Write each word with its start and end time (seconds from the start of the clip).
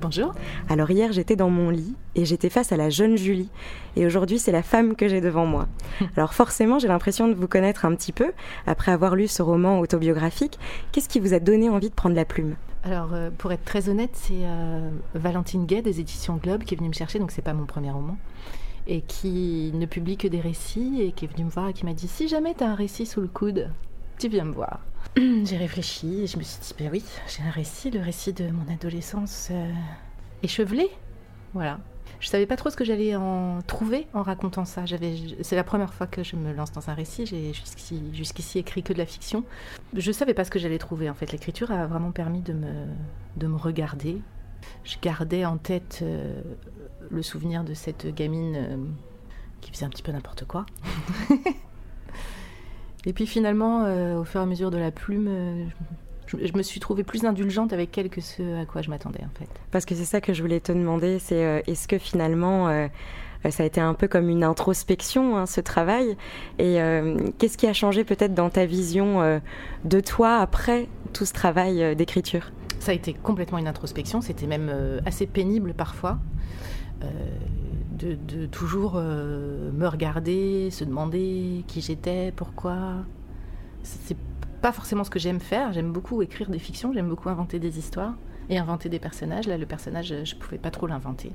Bonjour. 0.00 0.32
Alors 0.70 0.90
hier 0.90 1.12
j'étais 1.12 1.36
dans 1.36 1.50
mon 1.50 1.68
lit 1.68 1.94
et 2.14 2.24
j'étais 2.24 2.48
face 2.48 2.72
à 2.72 2.78
la 2.78 2.88
jeune 2.88 3.18
Julie 3.18 3.50
et 3.96 4.06
aujourd'hui 4.06 4.38
c'est 4.38 4.50
la 4.50 4.62
femme 4.62 4.96
que 4.96 5.08
j'ai 5.08 5.20
devant 5.20 5.44
moi. 5.44 5.68
Alors 6.16 6.32
forcément 6.32 6.78
j'ai 6.78 6.88
l'impression 6.88 7.28
de 7.28 7.34
vous 7.34 7.48
connaître 7.48 7.84
un 7.84 7.94
petit 7.94 8.12
peu 8.12 8.32
après 8.66 8.92
avoir 8.92 9.14
lu 9.14 9.28
ce 9.28 9.42
roman 9.42 9.78
autobiographique. 9.78 10.58
Qu'est-ce 10.90 11.08
qui 11.08 11.20
vous 11.20 11.34
a 11.34 11.38
donné 11.38 11.68
envie 11.68 11.90
de 11.90 11.94
prendre 11.94 12.16
la 12.16 12.24
plume? 12.24 12.56
Alors, 12.82 13.12
euh, 13.12 13.28
pour 13.36 13.52
être 13.52 13.64
très 13.66 13.90
honnête, 13.90 14.12
c'est 14.14 14.44
euh, 14.44 14.88
Valentine 15.14 15.66
Gay 15.66 15.82
des 15.82 16.00
éditions 16.00 16.36
Globe 16.36 16.64
qui 16.64 16.72
est 16.72 16.78
venue 16.78 16.88
me 16.88 16.94
chercher, 16.94 17.18
donc 17.18 17.30
c'est 17.30 17.42
pas 17.42 17.52
mon 17.52 17.66
premier 17.66 17.90
roman, 17.90 18.16
et 18.86 19.02
qui 19.02 19.70
ne 19.74 19.84
publie 19.84 20.16
que 20.16 20.28
des 20.28 20.40
récits, 20.40 21.02
et 21.02 21.12
qui 21.12 21.26
est 21.26 21.28
venue 21.28 21.44
me 21.44 21.50
voir 21.50 21.68
et 21.68 21.74
qui 21.74 21.84
m'a 21.84 21.92
dit 21.92 22.08
Si 22.08 22.26
jamais 22.26 22.54
tu 22.54 22.64
as 22.64 22.70
un 22.70 22.74
récit 22.74 23.04
sous 23.04 23.20
le 23.20 23.28
coude, 23.28 23.68
tu 24.18 24.28
viens 24.28 24.46
me 24.46 24.52
voir. 24.52 24.80
j'ai 25.44 25.56
réfléchi 25.56 26.22
et 26.22 26.26
je 26.26 26.36
me 26.36 26.42
suis 26.42 26.60
dit, 26.60 26.74
ben 26.78 26.88
oui, 26.92 27.04
j'ai 27.28 27.42
un 27.42 27.50
récit, 27.50 27.90
le 27.90 28.00
récit 28.00 28.32
de 28.32 28.48
mon 28.50 28.72
adolescence 28.72 29.48
euh, 29.50 29.72
échevelée. 30.42 30.90
Voilà. 31.52 31.80
Je 32.20 32.28
savais 32.28 32.46
pas 32.46 32.56
trop 32.56 32.70
ce 32.70 32.76
que 32.76 32.84
j'allais 32.84 33.16
en 33.16 33.60
trouver 33.62 34.06
en 34.12 34.22
racontant 34.22 34.64
ça. 34.66 34.84
C'est 35.42 35.56
la 35.56 35.64
première 35.64 35.94
fois 35.94 36.06
que 36.06 36.22
je 36.22 36.36
me 36.36 36.52
lance 36.52 36.70
dans 36.70 36.90
un 36.90 36.94
récit. 36.94 37.24
J'ai 37.24 37.52
jusqu'ici, 37.54 38.02
jusqu'ici 38.12 38.58
écrit 38.58 38.82
que 38.82 38.92
de 38.92 38.98
la 38.98 39.06
fiction. 39.06 39.42
Je 39.94 40.12
savais 40.12 40.34
pas 40.34 40.44
ce 40.44 40.50
que 40.50 40.58
j'allais 40.58 40.78
trouver. 40.78 41.08
En 41.08 41.14
fait, 41.14 41.32
l'écriture 41.32 41.70
a 41.72 41.86
vraiment 41.86 42.12
permis 42.12 42.42
de 42.42 42.52
me, 42.52 42.86
de 43.36 43.46
me 43.46 43.56
regarder. 43.56 44.18
Je 44.84 44.96
gardais 45.00 45.46
en 45.46 45.56
tête 45.56 46.00
euh, 46.02 46.42
le 47.10 47.22
souvenir 47.22 47.64
de 47.64 47.72
cette 47.72 48.06
gamine 48.14 48.56
euh, 48.56 48.76
qui 49.62 49.72
faisait 49.72 49.86
un 49.86 49.90
petit 49.90 50.02
peu 50.02 50.12
n'importe 50.12 50.44
quoi. 50.44 50.66
Et 53.06 53.12
puis 53.12 53.26
finalement, 53.26 53.84
euh, 53.84 54.18
au 54.18 54.24
fur 54.24 54.40
et 54.40 54.42
à 54.42 54.46
mesure 54.46 54.70
de 54.70 54.78
la 54.78 54.90
plume, 54.90 55.28
euh, 55.28 55.64
je, 56.26 56.52
me 56.54 56.62
suis 56.62 56.80
trouvée 56.80 57.02
plus 57.02 57.24
indulgente 57.24 57.72
avec 57.72 57.96
elle 57.96 58.10
que 58.10 58.20
ce 58.20 58.60
à 58.60 58.66
quoi 58.66 58.82
je 58.82 58.90
m'attendais 58.90 59.24
en 59.24 59.38
fait. 59.38 59.48
Parce 59.70 59.84
que 59.84 59.94
c'est 59.94 60.04
ça 60.04 60.20
que 60.20 60.32
je 60.34 60.42
voulais 60.42 60.60
te 60.60 60.72
demander, 60.72 61.18
c'est 61.18 61.44
euh, 61.44 61.60
est-ce 61.66 61.88
que 61.88 61.98
finalement 61.98 62.88
ça 63.48 63.62
a 63.62 63.66
été 63.66 63.80
un 63.80 63.94
peu 63.94 64.06
comme 64.06 64.28
une 64.28 64.44
introspection, 64.44 65.38
hein, 65.38 65.46
ce 65.46 65.62
travail? 65.62 66.16
Et 66.58 66.78
qu'est-ce 67.38 67.56
qui 67.56 67.66
a 67.66 67.72
changé 67.72 68.04
peut-être 68.04 68.34
dans 68.34 68.50
ta 68.50 68.66
vision 68.66 69.40
de 69.84 70.00
toi 70.00 70.36
après 70.36 70.88
tout 71.14 71.24
ce 71.24 71.32
travail 71.32 71.96
d'écriture? 71.96 72.52
Ça 72.80 72.92
a 72.92 72.94
été 72.94 73.14
complètement 73.14 73.58
une 73.58 73.66
introspection, 73.66 74.20
c'était 74.20 74.46
même 74.46 74.70
assez 75.06 75.26
pénible 75.26 75.72
parfois 75.72 76.18
de, 78.04 78.46
toujours 78.46 78.94
euh, 78.96 79.70
me 79.72 79.86
regarder, 79.86 80.70
se 80.70 80.84
demander 80.84 81.64
qui 81.66 81.80
j'étais, 81.80 82.32
pourquoi. 82.34 83.04
C'est 83.82 84.16
pas 84.60 84.72
forcément 84.72 85.04
ce 85.04 85.10
que 85.10 85.18
j'aime 85.18 85.40
faire. 85.40 85.72
J'aime 85.72 85.92
beaucoup 85.92 86.22
écrire 86.22 86.50
des 86.50 86.58
fictions, 86.58 86.92
j'aime 86.92 87.08
beaucoup 87.08 87.28
inventer 87.28 87.58
des 87.58 87.78
histoires 87.78 88.14
et 88.48 88.58
inventer 88.58 88.88
des 88.88 88.98
personnages. 88.98 89.46
Là, 89.46 89.56
le 89.56 89.66
personnage, 89.66 90.14
je 90.24 90.34
pouvais 90.36 90.58
pas 90.58 90.70
trop 90.70 90.86
l'inventer. 90.86 91.32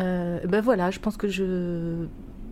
Euh, 0.00 0.40
ben 0.46 0.60
voilà, 0.60 0.90
je 0.90 0.98
pense 0.98 1.16
que 1.16 1.28
je 1.28 2.06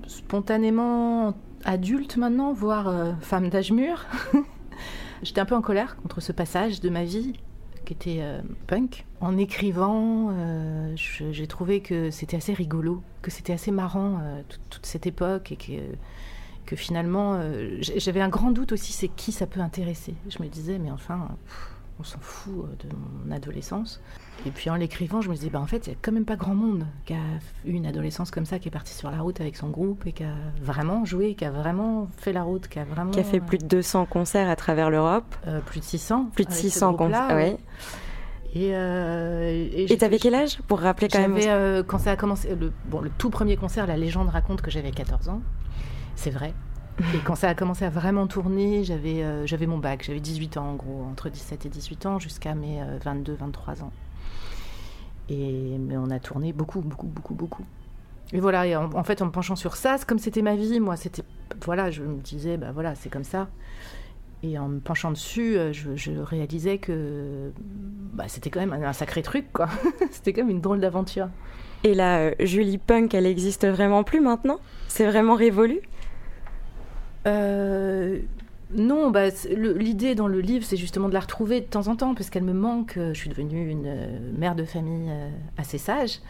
spontanément 0.07 1.35
adulte 1.65 2.17
maintenant, 2.17 2.53
voire 2.53 2.89
euh, 2.89 3.13
femme 3.21 3.49
d'âge 3.49 3.73
mûr. 3.73 4.07
J'étais 5.23 5.41
un 5.41 5.45
peu 5.45 5.55
en 5.55 5.63
colère 5.63 5.97
contre 5.97 6.21
ce 6.21 6.33
passage 6.33 6.81
de 6.81 6.89
ma 6.89 7.05
vie 7.05 7.35
qui 7.85 7.93
était 7.93 8.19
euh, 8.21 8.41
punk. 8.67 9.05
En 9.21 9.37
écrivant, 9.37 10.31
euh, 10.33 10.95
j'ai 10.97 11.47
trouvé 11.47 11.81
que 11.81 12.11
c'était 12.11 12.37
assez 12.37 12.55
rigolo, 12.55 13.03
que 13.23 13.31
c'était 13.31 13.53
assez 13.53 13.71
marrant 13.71 14.19
euh, 14.23 14.43
toute, 14.71 14.87
cette 14.87 15.07
époque 15.07 15.53
et 15.53 15.57
que, 15.57 15.73
que 16.67 16.77
finalement, 16.77 17.41
j'avais 17.81 18.21
un 18.21 18.29
grand 18.29 18.51
doute 18.51 18.73
aussi, 18.73 18.93
c'est 18.93 19.09
qui 19.09 19.33
ça 19.33 19.47
peut 19.47 19.61
intéresser. 19.61 20.15
Je 20.29 20.43
me 20.43 20.49
disais, 20.49 20.79
mais 20.79 20.91
enfin, 20.91 21.29
on 21.99 22.05
s'en 22.05 22.19
fout 22.21 22.67
de 22.81 22.89
mon 22.95 23.35
adolescence. 23.35 24.01
Et 24.47 24.51
puis 24.51 24.71
en 24.71 24.77
l'écrivant, 24.77 25.21
je 25.21 25.29
me 25.29 25.35
disais, 25.35 25.51
bah, 25.51 25.61
en 25.61 25.67
fait, 25.67 25.87
il 25.87 25.91
n'y 25.91 25.97
a 25.97 25.99
quand 26.03 26.13
même 26.13 26.25
pas 26.25 26.37
grand 26.37 26.55
monde 26.55 26.87
qui 27.05 27.15
a 27.15 27.19
eu 27.65 27.73
une 27.73 27.87
adolescence 27.87 28.31
comme 28.31 28.45
ça, 28.45 28.59
qui 28.59 28.69
est 28.69 28.73
parti 28.73 28.93
sur 28.93 29.11
la 29.11 29.21
route 29.21 29.41
avec 29.41 29.57
son 29.57 29.69
groupe 29.69 30.07
et 30.07 30.13
qui 30.13 30.25
a 30.25 30.35
vraiment 30.61 31.05
joué, 31.05 31.35
qui 31.35 31.45
a 31.45 31.51
vraiment 31.51 32.09
fait 32.17 32.33
la 32.33 32.43
route, 32.43 32.69
qui 32.69 32.79
a 32.79 32.85
vraiment. 32.85 33.11
Qui 33.11 33.21
a 33.21 33.25
fait 33.25 33.41
plus 33.41 33.59
de 33.59 33.67
200 33.67 34.07
concerts 34.07 34.49
à 34.49 34.57
travers 34.57 34.91
l'Europe. 34.91 35.35
Euh, 35.47 35.61
plus 35.61 35.81
de 35.81 35.85
600. 35.85 36.31
Plus 36.35 36.45
de 36.45 36.53
600 36.53 36.95
concerts, 36.95 37.37
oui. 37.37 37.57
Et 38.55 38.71
euh, 38.75 39.69
et 39.73 39.97
t'avais 39.97 40.19
quel 40.19 40.35
âge 40.35 40.61
pour 40.69 40.81
rappeler 40.81 41.09
quand 41.09 41.21
même 41.21 41.39
euh, 41.39 41.83
quand 41.83 41.97
ça 41.99 42.11
a 42.11 42.17
commencé 42.17 42.55
le, 42.55 42.71
bon, 42.85 43.01
le 43.01 43.09
tout 43.09 43.31
premier 43.31 43.57
concert, 43.57 43.87
la 43.87 43.97
légende 43.97 44.29
raconte 44.29 44.61
que 44.61 44.71
j'avais 44.71 44.91
14 44.91 45.31
ans. 45.31 45.41
C'est 46.17 46.31
vrai. 46.31 46.53
Et 47.15 47.19
quand 47.25 47.35
ça 47.35 47.49
a 47.49 47.55
commencé 47.55 47.85
à 47.85 47.91
vraiment 47.91 48.27
tourner, 48.27 48.85
j'avais 48.85 49.23
euh, 49.23 49.47
mon 49.67 49.79
bac, 49.79 50.05
j'avais 50.05 50.21
18 50.21 50.57
ans 50.57 50.71
en 50.71 50.75
gros, 50.75 51.05
entre 51.11 51.31
17 51.31 51.67
et 51.67 51.69
18 51.69 52.07
ans 52.07 52.19
jusqu'à 52.19 52.55
mes 52.55 52.81
22, 53.05 53.35
23 53.35 53.83
ans. 53.83 53.93
Et 55.29 55.79
mais 55.79 55.97
on 55.97 56.11
a 56.11 56.19
tourné 56.19 56.53
beaucoup, 56.53 56.81
beaucoup, 56.81 57.07
beaucoup, 57.07 57.35
beaucoup. 57.35 57.65
Et 58.33 58.41
voilà, 58.41 58.81
en, 58.81 59.05
fait, 59.05 59.21
en 59.21 59.27
me 59.27 59.31
penchant 59.31 59.57
sur 59.57 59.77
ça, 59.77 59.97
comme 60.07 60.19
c'était 60.19 60.43
ma 60.43 60.57
vie, 60.57 60.81
moi, 60.81 60.97
c'était. 60.97 61.23
Voilà, 61.65 61.91
je 61.91 62.03
me 62.03 62.21
disais, 62.21 62.57
bah 62.57 62.73
voilà, 62.73 62.95
c'est 62.95 63.11
comme 63.11 63.25
ça. 63.25 63.49
Et 64.43 64.59
en 64.59 64.69
me 64.69 64.81
penchant 64.81 65.11
dessus, 65.13 65.57
euh, 65.57 65.73
je, 65.73 66.11
réalisais 66.19 66.79
que 66.79 67.53
bah, 68.13 68.25
c'était 68.27 68.51
quand 68.51 68.61
même 68.61 68.73
un, 68.73 68.93
sacré 68.93 69.23
truc, 69.23 69.53
quoi. 69.53 69.69
c'était 70.11 70.33
quand 70.33 70.43
même 70.43 70.51
une 70.51 70.61
drôle 70.61 70.81
d'aventure. 70.81 71.29
Et 71.85 71.95
la 71.95 72.19
euh, 72.19 72.35
Julie 72.41 72.79
Punk, 72.79 73.15
elle 73.15 73.27
existe 73.27 73.67
vraiment 73.69 74.03
plus 74.03 74.21
maintenant? 74.21 74.59
C'est 74.89 75.07
vraiment 75.07 75.35
révolu? 75.35 75.81
Euh, 77.27 78.19
non, 78.75 79.11
bah, 79.11 79.29
l'idée 79.51 80.15
dans 80.15 80.29
le 80.29 80.41
livre, 80.41 80.65
c'est 80.65 80.77
justement 80.77 81.09
de 81.09 81.15
la 81.15 81.21
retrouver 81.21 81.61
de 81.61 81.67
temps 81.67 81.89
en 81.89 81.97
temps, 81.97 82.15
parce 82.15 82.31
qu'elle 82.31 82.45
me 82.45 82.53
manque. 82.53 82.95
Je 82.97 83.13
suis 83.13 83.31
devenue 83.31 83.69
une 83.69 83.87
euh, 83.87 84.19
mère 84.37 84.55
de 84.55 84.65
famille 84.65 85.11
euh, 85.11 85.29
assez 85.57 85.79
sage. 85.79 86.21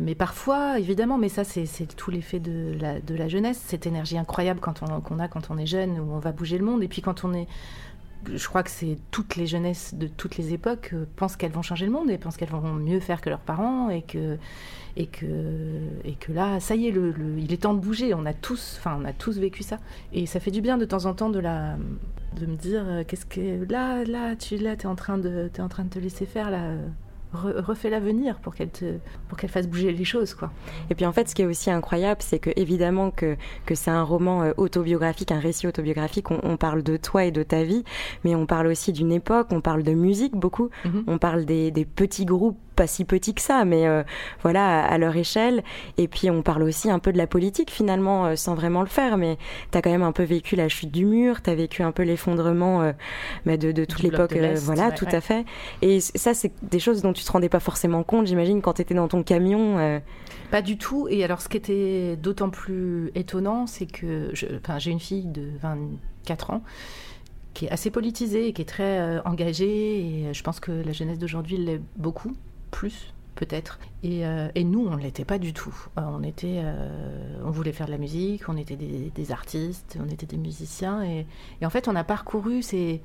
Mais 0.00 0.14
parfois, 0.14 0.78
évidemment, 0.78 1.18
mais 1.18 1.28
ça, 1.28 1.42
c'est 1.42 1.96
tout 1.96 2.12
l'effet 2.12 2.38
de 2.38 2.76
la, 2.80 3.00
de 3.00 3.16
la 3.16 3.26
jeunesse, 3.26 3.60
cette 3.66 3.84
énergie 3.84 4.16
incroyable 4.16 4.60
qu'on 4.60 5.18
a 5.18 5.26
quand 5.26 5.50
on 5.50 5.58
est 5.58 5.66
jeune, 5.66 5.98
où 5.98 6.12
on 6.12 6.20
va 6.20 6.30
bouger 6.30 6.56
le 6.56 6.64
monde. 6.64 6.84
Et 6.84 6.88
puis 6.88 7.02
quand 7.02 7.24
on 7.24 7.34
est 7.34 7.48
je 8.34 8.48
crois 8.48 8.62
que 8.62 8.70
c'est 8.70 8.98
toutes 9.10 9.36
les 9.36 9.46
jeunesses 9.46 9.94
de 9.94 10.06
toutes 10.06 10.36
les 10.36 10.52
époques 10.52 10.90
euh, 10.92 11.04
pensent 11.16 11.36
qu'elles 11.36 11.52
vont 11.52 11.62
changer 11.62 11.86
le 11.86 11.92
monde 11.92 12.10
et 12.10 12.18
pensent 12.18 12.36
qu'elles 12.36 12.50
vont 12.50 12.72
mieux 12.72 13.00
faire 13.00 13.20
que 13.20 13.30
leurs 13.30 13.40
parents 13.40 13.90
et 13.90 14.02
que 14.02 14.38
et 14.96 15.06
que 15.06 15.26
et 16.04 16.14
que 16.14 16.32
là 16.32 16.60
ça 16.60 16.74
y 16.74 16.88
est 16.88 16.90
le, 16.90 17.14
il 17.38 17.52
est 17.52 17.62
temps 17.62 17.74
de 17.74 17.80
bouger. 17.80 18.14
On 18.14 18.26
a 18.26 18.32
tous 18.32 18.76
enfin 18.78 18.98
on 19.00 19.04
a 19.04 19.12
tous 19.12 19.38
vécu 19.38 19.62
ça. 19.62 19.78
Et 20.12 20.26
ça 20.26 20.40
fait 20.40 20.50
du 20.50 20.60
bien 20.60 20.78
de 20.78 20.84
temps 20.84 21.06
en 21.06 21.14
temps 21.14 21.30
de 21.30 21.40
la 21.40 21.76
de 22.38 22.46
me 22.46 22.56
dire 22.56 22.84
euh, 22.86 23.04
qu'est-ce 23.06 23.26
que 23.26 23.64
là 23.70 24.04
là 24.04 24.36
tu 24.36 24.56
là 24.56 24.72
es 24.72 24.86
en 24.86 24.96
train 24.96 25.18
de 25.18 25.50
es 25.54 25.60
en 25.60 25.68
train 25.68 25.84
de 25.84 25.90
te 25.90 25.98
laisser 25.98 26.26
faire 26.26 26.50
là 26.50 26.74
refais 27.36 27.90
l'avenir 27.90 28.38
pour 28.38 28.54
qu'elle 28.54 28.70
pour 29.28 29.38
qu'elle 29.38 29.50
fasse 29.50 29.66
bouger 29.66 29.92
les 29.92 30.04
choses 30.04 30.34
quoi. 30.34 30.50
Et 30.90 30.94
puis 30.94 31.06
en 31.06 31.12
fait 31.12 31.28
ce 31.28 31.34
qui 31.34 31.42
est 31.42 31.46
aussi 31.46 31.70
incroyable 31.70 32.22
c'est 32.22 32.38
que 32.38 32.50
évidemment 32.56 33.10
que 33.10 33.36
que 33.66 33.74
c'est 33.74 33.90
un 33.90 34.02
roman 34.02 34.42
euh, 34.42 34.52
autobiographique, 34.56 35.32
un 35.32 35.40
récit 35.40 35.66
autobiographique, 35.66 36.30
on, 36.30 36.56
parle 36.56 36.82
de 36.82 36.96
toi 36.96 37.24
et 37.24 37.30
de 37.30 37.42
ta 37.42 37.64
vie, 37.64 37.84
mais 38.24 38.34
on 38.34 38.46
parle 38.46 38.68
aussi 38.68 38.92
d'une 38.92 39.12
époque, 39.12 39.48
on 39.50 39.60
parle 39.60 39.82
de 39.82 39.92
musique 39.92 40.34
beaucoup, 40.36 40.70
mhm. 40.84 41.04
on 41.06 41.18
parle 41.18 41.44
des, 41.44 41.70
des 41.70 41.84
petits 41.84 42.24
groupes 42.24 42.58
pas 42.74 42.86
si 42.86 43.04
petit 43.04 43.34
que 43.34 43.40
ça, 43.40 43.64
mais 43.64 43.86
euh, 43.86 44.02
voilà, 44.42 44.84
à, 44.84 44.98
leur 44.98 45.16
échelle. 45.16 45.62
Et 45.98 46.08
puis 46.08 46.30
on 46.30 46.42
parle 46.42 46.62
aussi 46.62 46.90
un 46.90 46.98
peu 46.98 47.12
de 47.12 47.18
la 47.18 47.26
politique 47.26 47.70
finalement, 47.70 48.26
euh, 48.26 48.36
sans 48.36 48.54
vraiment 48.54 48.80
le 48.80 48.88
faire, 48.88 49.16
mais 49.16 49.38
tu 49.70 49.78
as 49.78 49.82
quand 49.82 49.90
même 49.90 50.02
un 50.02 50.12
peu 50.12 50.24
vécu 50.24 50.56
la 50.56 50.68
chute 50.68 50.90
du 50.90 51.04
mur, 51.04 51.42
tu 51.42 51.50
as 51.50 51.54
vécu 51.54 51.82
un 51.82 51.92
peu 51.92 52.02
l'effondrement 52.02 52.82
euh, 52.82 52.92
bah, 53.46 53.56
de, 53.56 53.72
de, 53.72 53.84
toute 53.84 54.02
l'époque. 54.02 54.36
voilà, 54.56 54.92
tout 54.92 55.08
à 55.10 55.20
fait. 55.20 55.44
Et 55.82 56.00
ça, 56.00 56.34
c'est 56.34 56.52
des 56.62 56.78
choses 56.78 57.02
dont 57.02 57.12
tu 57.12 57.24
te 57.24 57.32
rendais 57.32 57.48
pas 57.48 57.60
forcément 57.60 58.02
compte, 58.02 58.26
j'imagine, 58.26 58.60
quand 58.60 58.74
tu 58.74 58.82
étais 58.82 58.94
dans 58.94 59.08
ton 59.08 59.22
camion. 59.22 60.00
Pas 60.50 60.62
du 60.62 60.76
tout. 60.76 61.08
Et 61.08 61.24
alors, 61.24 61.40
ce 61.40 61.48
qui 61.48 61.56
était 61.56 62.16
d'autant 62.16 62.50
plus 62.50 63.10
étonnant, 63.14 63.66
c'est 63.66 63.86
que 63.86 64.30
j'ai 64.32 64.90
une 64.90 65.00
fille 65.00 65.26
de 65.26 65.48
24 65.62 66.50
ans 66.50 66.62
qui 67.54 67.66
est 67.66 67.70
assez 67.70 67.90
politisée 67.90 68.48
et 68.48 68.52
qui 68.52 68.62
est 68.62 68.66
très 68.66 69.20
engagée. 69.24 70.00
Et 70.00 70.34
je 70.34 70.42
pense 70.42 70.60
que 70.60 70.72
la 70.72 70.92
jeunesse 70.92 71.18
d'aujourd'hui 71.18 71.56
l'est 71.56 71.80
beaucoup 71.96 72.34
plus 72.74 73.14
peut-être. 73.34 73.80
Et, 74.04 74.22
et, 74.54 74.62
nous, 74.62 74.86
on 74.86 74.96
ne 74.96 75.02
l'était 75.02 75.24
pas 75.24 75.38
du 75.38 75.52
tout. 75.52 75.74
on 75.96 76.22
était, 76.22 76.62
on 77.44 77.50
voulait 77.50 77.72
faire 77.72 77.86
de 77.86 77.90
la 77.90 77.98
musique, 77.98 78.48
on 78.48 78.56
était 78.56 78.76
des, 78.76 79.32
artistes, 79.32 79.98
on 80.00 80.08
était 80.08 80.26
des 80.26 80.36
musiciens, 80.36 81.02
et, 81.02 81.26
en 81.60 81.70
fait, 81.70 81.88
on 81.88 81.96
a 81.96 82.04
parcouru 82.04 82.62
ces 82.62 83.02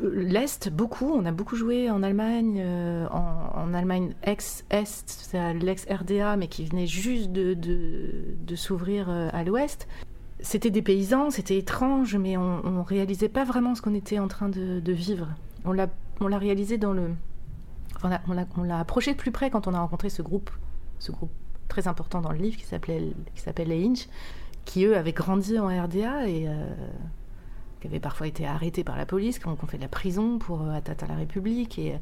l'Est, 0.00 0.70
beaucoup. 0.70 1.12
On 1.12 1.24
a 1.24 1.32
beaucoup 1.32 1.56
joué 1.56 1.90
en 1.90 2.02
Allemagne, 2.02 2.60
euh, 2.60 3.06
en, 3.08 3.74
Allemagne 3.74 4.14
ex-Est, 4.22 5.04
c'est 5.06 5.54
l'ex-RDA, 5.54 6.36
mais 6.36 6.48
qui 6.48 6.64
venait 6.64 6.86
juste 6.86 7.32
de, 7.32 7.54
de, 7.54 8.56
s'ouvrir 8.56 9.08
euh, 9.08 9.28
à 9.32 9.44
l'Ouest. 9.44 9.88
C'était 10.40 10.70
des 10.70 10.82
paysans, 10.82 11.30
c'était 11.30 11.58
étrange, 11.58 12.16
mais 12.16 12.36
on 12.36 12.62
ne 12.62 12.82
réalisait 12.82 13.28
pas 13.28 13.44
vraiment 13.44 13.74
ce 13.74 13.82
qu'on 13.82 13.94
était 13.94 14.18
en 14.18 14.28
train 14.28 14.48
de, 14.48 14.92
vivre. 14.92 15.28
On 15.64 15.72
l'a 15.72 16.38
réalisé 16.38 16.78
dans 16.78 16.92
le. 16.92 17.10
On 18.04 18.62
l'a 18.62 18.78
approché 18.78 19.12
de 19.12 19.18
plus 19.18 19.30
près 19.30 19.50
quand 19.50 19.66
on 19.66 19.74
a 19.74 19.80
rencontré 19.80 20.10
ce 20.10 20.22
groupe, 20.22 20.50
ce 20.98 21.12
groupe 21.12 21.30
très 21.68 21.88
important 21.88 22.20
dans 22.20 22.32
le 22.32 22.38
livre 22.38 22.56
qui 22.56 22.66
s'appelle 22.66 23.14
les 23.66 23.86
Inch, 23.86 24.08
qui 24.64 24.84
eux 24.84 24.96
avaient 24.96 25.12
grandi 25.12 25.58
en 25.58 25.68
RDA 25.68 26.28
et. 26.28 26.48
Euh, 26.48 26.74
qui 27.82 27.88
avaient 27.88 28.00
parfois 28.00 28.28
été 28.28 28.46
arrêtés 28.46 28.84
par 28.84 28.96
la 28.96 29.04
police, 29.04 29.40
qui 29.40 29.48
ont, 29.48 29.56
fait 29.56 29.76
de 29.76 29.82
la 29.82 29.88
prison 29.88 30.38
pour 30.38 30.62
euh, 30.62 30.70
atteinte 30.70 31.02
à 31.02 31.06
la 31.08 31.16
République. 31.16 31.78
Et, 31.80 31.98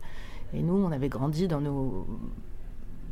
nous, 0.53 0.75
on 0.75 0.93
avait 0.93 1.09
grandi 1.09 1.49
dans 1.49 1.61
nos. 1.61 2.07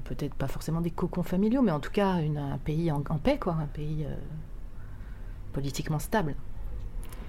Peut-être 0.04 0.34
pas 0.34 0.48
forcément 0.48 0.80
des 0.80 0.90
cocons 0.90 1.22
familiaux, 1.22 1.62
mais 1.62 1.70
en 1.70 1.80
tout 1.80 1.90
cas 1.90 2.14
un 2.16 2.58
pays 2.58 2.92
en, 2.92 3.00
paix, 3.00 3.38
quoi, 3.38 3.54
un 3.54 3.66
pays 3.66 4.04
euh, 4.04 4.14
politiquement 5.52 5.98
stable. 5.98 6.34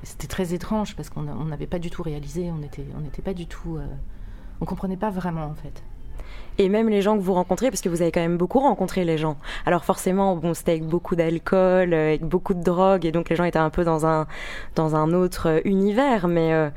C'était 0.04 0.28
très 0.28 0.54
étrange 0.54 0.96
parce 0.96 1.10
qu'on 1.10 1.24
n'avait 1.24 1.68
pas 1.68 1.80
du 1.80 1.90
tout 1.90 2.04
réalisé, 2.04 2.52
on 2.52 2.58
n'était 2.58 3.22
pas 3.22 3.34
du 3.34 3.48
tout. 3.48 3.80
On 4.62 4.66
comprenait 4.66 4.98
pas 4.98 5.10
vraiment 5.10 5.46
en 5.46 5.56
fait 5.56 5.84
et 6.60 6.68
même 6.68 6.90
les 6.90 7.02
gens 7.02 7.18
que 7.18 7.22
vous 7.22 7.34
rencontrez, 7.34 7.72
parce 7.72 7.82
que 7.82 7.90
vous 7.90 8.02
avez 8.02 8.12
quand 8.12 8.20
même 8.20 8.38
beaucoup 8.38 8.60
rencontré 8.60 9.06
les 9.06 9.18
gens. 9.18 9.38
Alors 9.66 9.86
forcément, 9.86 10.36
bon, 10.36 10.54
c'était 10.54 10.72
avec 10.72 10.86
beaucoup 10.86 11.16
d'alcool, 11.16 11.94
euh, 11.94 12.10
avec 12.10 12.24
beaucoup 12.24 12.54
de 12.54 12.62
drogue, 12.62 13.06
et 13.06 13.12
donc 13.12 13.30
les 13.30 13.38
gens 13.38 13.46
étaient 13.46 13.58
un 13.58 13.70
peu 13.70 13.86
dans 13.86 14.06
un, 14.06 14.28
dans 14.76 14.96
un 14.96 15.14
autre 15.14 15.48
euh, 15.48 15.62
univers, 15.64 16.28
mais 16.28 16.54
euh, 16.54 16.70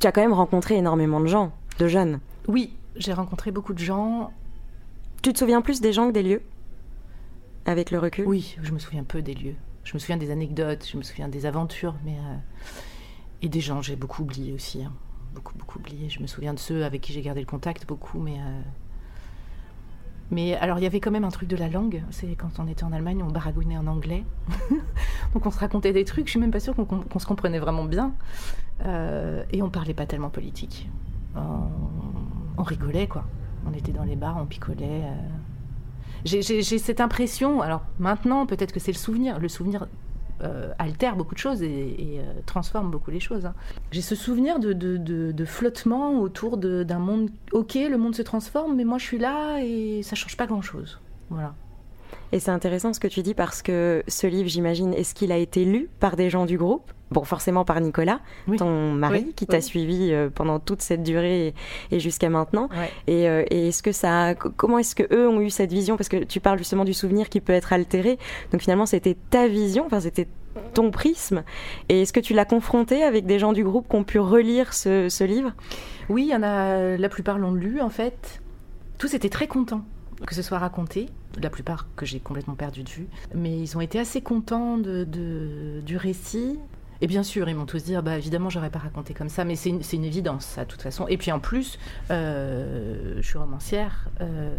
tu 0.00 0.08
as 0.08 0.12
quand 0.12 0.20
même 0.20 0.32
rencontré 0.32 0.74
énormément 0.74 1.20
de 1.20 1.28
gens, 1.28 1.52
de 1.78 1.86
jeunes. 1.86 2.18
Oui, 2.48 2.74
j'ai 2.96 3.12
rencontré 3.12 3.52
beaucoup 3.52 3.74
de 3.74 3.78
gens. 3.78 4.32
Tu 5.22 5.32
te 5.32 5.38
souviens 5.38 5.62
plus 5.62 5.80
des 5.80 5.92
gens 5.92 6.08
que 6.08 6.12
des 6.12 6.24
lieux? 6.24 6.42
Avec 7.64 7.92
le 7.92 8.00
recul? 8.00 8.26
Oui, 8.26 8.56
je 8.60 8.72
me 8.72 8.80
souviens 8.80 9.04
peu 9.04 9.22
des 9.22 9.34
lieux. 9.34 9.54
Je 9.84 9.94
me 9.94 10.00
souviens 10.00 10.16
des 10.16 10.32
anecdotes, 10.32 10.86
je 10.90 10.96
me 10.98 11.02
souviens 11.02 11.28
des 11.28 11.46
aventures, 11.46 11.94
mais... 12.04 12.16
Et 13.40 13.48
des 13.48 13.60
gens, 13.60 13.82
j'ai 13.82 13.94
beaucoup 13.94 14.22
oublié 14.22 14.52
aussi. 14.52 14.82
Hein. 14.82 14.92
Beaucoup, 15.38 15.56
beaucoup 15.56 15.78
oublié. 15.78 16.08
Je 16.08 16.20
me 16.20 16.26
souviens 16.26 16.52
de 16.52 16.58
ceux 16.58 16.84
avec 16.84 17.00
qui 17.00 17.12
j'ai 17.12 17.22
gardé 17.22 17.38
le 17.40 17.46
contact, 17.46 17.86
beaucoup, 17.86 18.18
mais 18.18 18.38
mais 20.30 20.54
alors, 20.56 20.78
il 20.78 20.82
y 20.82 20.86
avait 20.86 21.00
quand 21.00 21.10
même 21.10 21.24
un 21.24 21.30
truc 21.30 21.48
de 21.48 21.56
la 21.56 21.68
langue. 21.68 22.02
C'est 22.10 22.34
quand 22.34 22.58
on 22.58 22.66
était 22.66 22.84
en 22.84 22.92
Allemagne, 22.92 23.22
on 23.22 23.30
baragouinait 23.30 23.78
en 23.78 23.86
anglais. 23.86 24.24
Donc, 25.34 25.46
on 25.46 25.50
se 25.50 25.58
racontait 25.58 25.92
des 25.92 26.04
trucs. 26.04 26.26
Je 26.26 26.32
suis 26.32 26.40
même 26.40 26.50
pas 26.50 26.60
sûre 26.60 26.74
qu'on 26.74 27.18
se 27.18 27.26
comprenait 27.26 27.58
vraiment 27.58 27.84
bien. 27.84 28.12
Euh, 28.84 29.42
et 29.50 29.62
on 29.62 29.70
parlait 29.70 29.94
pas 29.94 30.06
tellement 30.06 30.28
politique. 30.28 30.88
On, 31.36 32.62
rigolait, 32.62 33.06
quoi. 33.06 33.24
On 33.66 33.72
était 33.72 33.92
dans 33.92 34.04
les 34.04 34.16
bars, 34.16 34.36
on 34.38 34.44
picolait. 34.44 35.04
Euh. 35.04 35.14
J'ai 36.24 36.62
cette 36.62 37.00
impression. 37.00 37.62
Alors, 37.62 37.82
maintenant, 37.98 38.44
peut-être 38.44 38.72
que 38.72 38.80
c'est 38.80 38.92
le 38.92 38.98
souvenir. 38.98 39.38
Le 39.38 39.48
souvenir 39.48 39.86
euh, 40.42 40.72
altère 40.78 41.16
beaucoup 41.16 41.34
de 41.34 41.40
choses 41.40 41.62
et, 41.62 41.96
euh, 42.00 42.40
transforme 42.46 42.90
beaucoup 42.90 43.10
les 43.10 43.20
choses. 43.20 43.46
Hein. 43.46 43.54
J'ai 43.90 44.02
ce 44.02 44.14
souvenir 44.14 44.58
de, 44.60 45.44
flottement 45.44 46.20
autour 46.20 46.56
d'un 46.56 46.98
monde. 46.98 47.30
Ok, 47.52 47.74
le 47.74 47.96
monde 47.96 48.14
se 48.14 48.22
transforme, 48.22 48.76
mais 48.76 48.84
moi 48.84 48.98
je 48.98 49.04
suis 49.04 49.18
là 49.18 49.58
et 49.62 50.02
ça 50.02 50.14
change 50.14 50.36
pas 50.36 50.46
grand-chose. 50.46 51.00
Voilà. 51.30 51.54
Et 52.32 52.40
c'est 52.40 52.50
intéressant 52.50 52.92
ce 52.92 53.00
que 53.00 53.08
tu 53.08 53.22
dis 53.22 53.34
parce 53.34 53.62
que 53.62 54.02
ce 54.06 54.26
livre, 54.26 54.48
j'imagine, 54.48 54.92
est-ce 54.94 55.14
qu'il 55.14 55.32
a 55.32 55.38
été 55.38 55.64
lu 55.64 55.88
par 55.98 56.16
des 56.16 56.30
gens 56.30 56.46
du 56.46 56.58
groupe? 56.58 56.92
Bon, 57.10 57.24
forcément 57.24 57.64
par 57.64 57.80
Nicolas, 57.80 58.20
ton 58.58 58.92
mari, 58.92 59.32
qui 59.34 59.46
t'a 59.46 59.60
suivi 59.60 60.10
euh, 60.12 60.28
pendant 60.34 60.58
toute 60.58 60.82
cette 60.82 61.02
durée 61.02 61.54
et, 61.90 62.00
jusqu'à 62.00 62.28
maintenant. 62.28 62.68
Et, 63.06 63.22
et 63.24 63.68
est-ce 63.68 63.82
que 63.82 63.92
ça, 63.92 64.34
comment 64.34 64.78
est-ce 64.78 64.94
que 64.94 65.14
eux 65.14 65.28
ont 65.28 65.40
eu 65.40 65.50
cette 65.50 65.72
vision? 65.72 65.96
Parce 65.96 66.08
que 66.08 66.24
tu 66.24 66.40
parles 66.40 66.58
justement 66.58 66.84
du 66.84 66.94
souvenir 66.94 67.28
qui 67.28 67.40
peut 67.40 67.52
être 67.52 67.72
altéré. 67.72 68.18
Donc 68.52 68.60
finalement, 68.60 68.86
c'était 68.86 69.16
ta 69.30 69.48
vision, 69.48 69.86
enfin 69.86 70.00
c'était 70.00 70.28
ton 70.74 70.90
prisme. 70.90 71.44
Et 71.88 72.02
est-ce 72.02 72.12
que 72.12 72.20
tu 72.20 72.34
l'as 72.34 72.44
confronté 72.44 73.02
avec 73.02 73.26
des 73.26 73.38
gens 73.38 73.52
du 73.52 73.64
groupe 73.64 73.88
qui 73.88 73.96
ont 73.96 74.04
pu 74.04 74.18
relire 74.18 74.72
ce, 74.72 75.24
livre? 75.24 75.52
Oui, 76.08 76.24
il 76.24 76.30
y 76.30 76.36
en 76.36 76.42
a, 76.42 76.96
la 76.96 77.08
plupart 77.08 77.38
l'ont 77.38 77.54
lu 77.54 77.80
en 77.80 77.90
fait. 77.90 78.40
Tous 78.98 79.14
étaient 79.14 79.28
très 79.28 79.46
contents 79.46 79.84
que 80.26 80.34
ce 80.34 80.42
soit 80.42 80.58
raconté, 80.58 81.06
la 81.40 81.48
plupart 81.48 81.86
que 81.94 82.04
j'ai 82.04 82.18
complètement 82.18 82.56
perdu 82.56 82.82
de 82.82 82.88
vue, 82.88 83.06
mais 83.36 83.56
ils 83.56 83.76
ont 83.76 83.80
été 83.80 84.00
assez 84.00 84.20
contents 84.20 84.76
de, 84.76 85.04
du 85.84 85.96
récit. 85.96 86.58
Et 87.00 87.06
bien 87.06 87.22
sûr, 87.22 87.48
ils 87.48 87.54
m'ont 87.54 87.66
tous 87.66 87.84
dit, 87.84 87.94
ah 87.94 88.02
bah 88.02 88.16
évidemment, 88.16 88.50
j'aurais 88.50 88.70
pas 88.70 88.80
raconté 88.80 89.14
comme 89.14 89.28
ça, 89.28 89.44
mais 89.44 89.54
c'est 89.54 89.70
une, 89.70 90.04
évidence, 90.04 90.44
ça, 90.44 90.64
de 90.64 90.70
toute 90.70 90.82
façon. 90.82 91.06
Et 91.08 91.16
puis 91.16 91.30
en 91.30 91.38
plus, 91.38 91.78
euh, 92.10 93.14
je 93.16 93.22
suis 93.22 93.38
romancière. 93.38 94.08
Euh, 94.20 94.56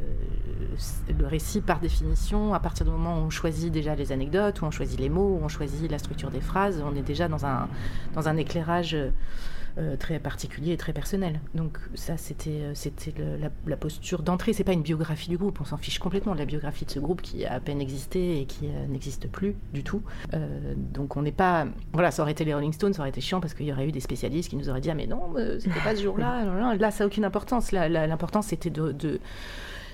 le 1.17 1.27
récit, 1.27 1.59
par 1.59 1.79
définition, 1.79 2.53
à 2.53 2.59
partir 2.59 2.85
du 2.85 2.91
moment 2.91 3.17
où 3.17 3.25
on 3.25 3.29
choisit 3.29 3.71
déjà 3.71 3.95
les 3.95 4.11
anecdotes, 4.11 4.61
où 4.61 4.65
on 4.65 4.71
choisit 4.71 4.99
les 4.99 5.09
mots, 5.09 5.37
où 5.39 5.43
on 5.43 5.49
choisit 5.49 5.91
la 5.91 5.99
structure 5.99 6.31
des 6.31 6.41
phrases, 6.41 6.81
on 6.81 6.95
est 6.95 7.01
déjà 7.01 7.27
dans 7.27 7.45
un, 7.45 7.67
dans 8.13 8.29
un 8.29 8.37
éclairage 8.37 8.95
euh, 9.79 9.95
très 9.95 10.19
particulier 10.19 10.73
et 10.73 10.77
très 10.77 10.91
personnel. 10.91 11.39
Donc 11.55 11.77
ça, 11.93 12.17
c'était 12.17 12.49
euh, 12.49 12.71
c'était 12.73 13.13
la, 13.65 13.77
posture 13.77 14.23
d'entrée. 14.23 14.51
C'est 14.51 14.65
pas 14.65 14.73
une 14.73 14.81
biographie 14.81 15.29
du 15.29 15.37
groupe. 15.37 15.61
On 15.61 15.63
s'en 15.63 15.77
fiche 15.77 15.99
complètement 15.99 16.33
de 16.33 16.39
la 16.39 16.45
biographie 16.45 16.83
de 16.83 16.91
ce 16.91 16.99
groupe 16.99 17.21
qui 17.21 17.45
a 17.45 17.53
à 17.53 17.59
peine 17.61 17.79
existé 17.79 18.41
et 18.41 18.45
qui 18.45 18.67
euh, 18.67 18.87
n'existe 18.87 19.29
plus 19.29 19.55
du 19.73 19.83
tout. 19.83 20.01
donc 20.75 21.15
on 21.15 21.21
n'est 21.21 21.31
pas 21.31 21.65
voilà, 21.93 22.11
ça 22.11 22.23
aurait 22.23 22.33
été 22.33 22.43
les 22.43 22.53
Rolling 22.53 22.73
Stones, 22.73 22.93
ça 22.93 23.01
aurait 23.01 23.09
été 23.09 23.21
chiant 23.21 23.39
parce 23.39 23.53
qu'il 23.53 23.67
y 23.67 23.71
aurait 23.71 23.87
eu 23.87 23.91
des 23.91 24.01
spécialistes 24.01 24.49
qui 24.49 24.57
nous 24.57 24.69
auraient 24.69 24.81
dit 24.81 24.89
ah 24.89 24.95
mais 24.95 25.07
non, 25.07 25.33
c'était 25.59 25.79
pas 25.79 25.95
ce 25.95 26.01
jour-là. 26.03 26.75
Là, 26.79 26.91
ça 26.91 27.05
a 27.05 27.07
aucune 27.07 27.23
importance. 27.23 27.71
L'importance 27.71 28.47
c'était 28.47 28.69
de, 28.69 28.91
de 28.91 29.19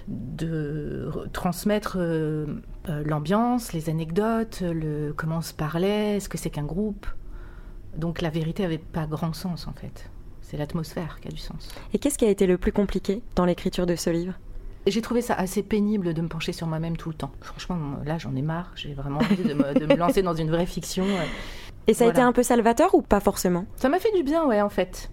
de 0.07 1.09
transmettre 1.33 1.97
l'ambiance, 2.87 3.73
les 3.73 3.89
anecdotes, 3.89 4.61
le, 4.61 5.13
comment 5.13 5.37
on 5.37 5.41
se 5.41 5.53
parlait, 5.53 6.19
ce 6.19 6.29
que 6.29 6.37
c'est 6.37 6.49
qu'un 6.49 6.63
groupe? 6.63 7.07
Donc 7.97 8.21
la 8.21 8.30
vérité 8.30 8.63
n'avait 8.63 8.77
pas 8.77 9.06
grand 9.06 9.33
sens 9.33 9.68
en 9.68 9.74
fait. 9.74 10.09
C'est 10.42 10.57
l'atmosphère 10.57 11.19
qui 11.21 11.27
a 11.27 11.31
du 11.31 11.38
sens. 11.38 11.69
Et 11.94 12.00
qu'est-ce 12.00 12.18
qui 12.18 12.25
a 12.25 12.30
été 12.30 12.45
le 12.45 12.57
plus 12.57 12.71
compliqué 12.71 13.21
dans 13.36 13.45
l'écriture 13.45 13.86
de 13.86 13.95
ce 13.95 14.09
livre? 14.09 14.33
J'ai 14.88 15.01
trouvé 15.01 15.21
ça 15.21 15.33
assez 15.33 15.63
pénible 15.63 16.13
de 16.13 16.21
me 16.21 16.27
pencher 16.27 16.51
sur 16.51 16.68
moi-même 16.68 16.95
tout 16.95 17.09
le 17.09 17.15
temps. 17.15 17.31
Franchement, 17.42 17.80
là, 18.06 18.19
j'en 18.19 18.36
ai 18.36 18.44
marre. 18.44 18.71
J'ai 18.75 18.94
vraiment 18.94 19.19
envie 19.19 19.44
de 19.44 19.53
me, 19.53 19.95
lancer 19.95 20.21
dans 20.21 20.36
une 20.36 20.51
vraie 20.51 20.68
fiction. 20.68 21.06
Et 21.88 21.95
ça 21.95 22.06
a 22.06 22.09
été 22.09 22.21
un 22.21 22.31
peu 22.31 22.44
salvateur 22.44 22.94
ou 22.94 23.01
pas 23.01 23.19
forcément? 23.19 23.65
Ça 23.77 23.89
m'a 23.89 23.97
fait 23.97 24.12
du 24.15 24.21
bien, 24.21 24.45
ouais, 24.45 24.62
en 24.62 24.69
fait. 24.69 25.09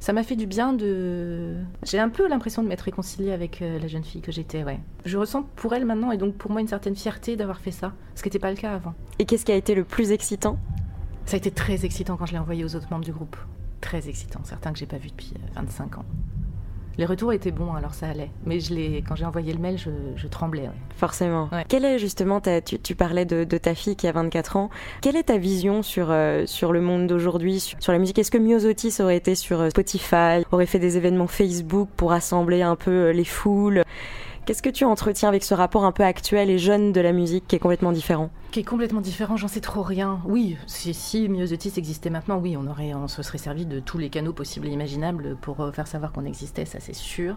Ça 0.00 0.12
m'a 0.12 0.22
fait 0.22 0.36
du 0.36 0.46
bien 0.46 0.74
de. 0.74 1.54
J'ai 1.82 1.98
un 1.98 2.10
peu 2.10 2.28
l'impression 2.28 2.62
de 2.62 2.68
m'être 2.68 2.82
réconciliée 2.82 3.32
avec 3.32 3.62
euh, 3.62 3.78
la 3.78 3.86
jeune 3.86 4.04
fille 4.04 4.20
que 4.20 4.30
j'étais, 4.30 4.62
ouais. 4.62 4.78
Je 5.06 5.16
ressens 5.16 5.44
pour 5.56 5.72
elle 5.72 5.86
maintenant, 5.86 6.12
et 6.12 6.18
donc 6.18 6.34
pour 6.34 6.50
moi, 6.50 6.60
une 6.60 6.68
certaine 6.68 6.94
fierté 6.94 7.36
d'avoir 7.36 7.58
fait 7.60 7.70
ça, 7.70 7.92
ce 8.14 8.22
qui 8.22 8.28
n'était 8.28 8.38
pas 8.38 8.50
le 8.50 8.56
cas 8.56 8.74
avant. 8.74 8.94
Et 9.18 9.24
qu'est-ce 9.24 9.46
qui 9.46 9.52
a 9.52 9.56
été 9.56 9.74
le 9.74 9.84
plus 9.84 10.12
excitant? 10.12 10.58
Ça 11.26 11.34
a 11.34 11.38
été 11.38 11.50
très 11.50 11.84
excitant 11.84 12.16
quand 12.16 12.26
je 12.26 12.32
l'ai 12.32 12.38
envoyé 12.38 12.64
aux 12.64 12.74
autres 12.76 12.86
membres 12.90 13.04
du 13.04 13.12
groupe. 13.12 13.36
Très 13.80 14.08
excitant, 14.08 14.40
certains 14.44 14.72
que 14.72 14.78
j'ai 14.78 14.86
pas 14.86 14.96
vus 14.96 15.08
depuis 15.08 15.34
25 15.54 15.84
euh, 15.96 16.00
ans. 16.00 16.04
Les 16.98 17.04
retours 17.04 17.32
étaient 17.32 17.50
bons, 17.50 17.74
alors 17.74 17.92
ça 17.92 18.08
allait. 18.08 18.30
Mais 18.46 18.58
je 18.58 18.72
quand 19.00 19.16
j'ai 19.16 19.26
envoyé 19.26 19.52
le 19.52 19.58
mail, 19.58 19.76
je, 19.76 20.26
tremblais. 20.28 20.70
Forcément. 20.96 21.50
Quelle 21.68 21.84
est 21.84 21.98
justement, 21.98 22.40
tu, 22.40 22.94
parlais 22.94 23.26
de, 23.26 23.58
ta 23.58 23.74
fille 23.74 23.96
qui 23.96 24.06
a 24.06 24.12
24 24.12 24.56
ans. 24.56 24.70
Quelle 25.02 25.16
est 25.16 25.24
ta 25.24 25.36
vision 25.36 25.82
sur, 25.82 26.10
euh, 26.10 26.46
sur 26.46 26.72
le 26.72 26.80
monde 26.80 27.06
d'aujourd'hui, 27.06 27.60
sur, 27.60 27.92
la 27.92 27.98
musique? 27.98 28.18
Est-ce 28.18 28.30
que 28.30 28.38
Myosotis 28.38 28.96
aurait 29.00 29.16
été 29.16 29.34
sur 29.34 29.60
euh, 29.60 29.70
Spotify, 29.70 30.42
aurait 30.52 30.66
fait 30.66 30.78
des 30.78 30.96
événements 30.96 31.26
Facebook 31.26 31.90
pour 31.96 32.10
rassembler 32.10 32.62
un 32.62 32.76
peu 32.76 33.10
les 33.10 33.24
foules? 33.24 33.82
Qu'est-ce 34.46 34.62
que 34.62 34.70
tu 34.70 34.84
entretiens 34.84 35.28
avec 35.28 35.42
ce 35.42 35.54
rapport 35.54 35.84
un 35.84 35.92
peu 35.92 36.04
actuel 36.04 36.50
et 36.50 36.58
jeune 36.58 36.92
de 36.92 37.00
la 37.00 37.12
musique 37.12 37.46
qui 37.46 37.56
est 37.56 37.58
complètement 37.58 37.92
différent? 37.92 38.30
Qui 38.56 38.60
est 38.60 38.64
complètement 38.64 39.02
différent, 39.02 39.36
j'en 39.36 39.48
sais 39.48 39.60
trop 39.60 39.82
rien. 39.82 40.18
Oui, 40.24 40.56
si, 40.66 40.94
si 40.94 41.28
Myosotis 41.28 41.74
existait 41.76 42.08
maintenant, 42.08 42.38
oui, 42.38 42.56
on, 42.56 42.66
aurait, 42.66 42.94
on 42.94 43.06
se 43.06 43.22
serait 43.22 43.36
servi 43.36 43.66
de 43.66 43.80
tous 43.80 43.98
les 43.98 44.08
canaux 44.08 44.32
possibles 44.32 44.66
et 44.66 44.70
imaginables 44.70 45.36
pour 45.36 45.60
euh, 45.60 45.72
faire 45.72 45.86
savoir 45.86 46.10
qu'on 46.10 46.24
existait, 46.24 46.64
ça 46.64 46.80
c'est 46.80 46.94
sûr. 46.94 47.36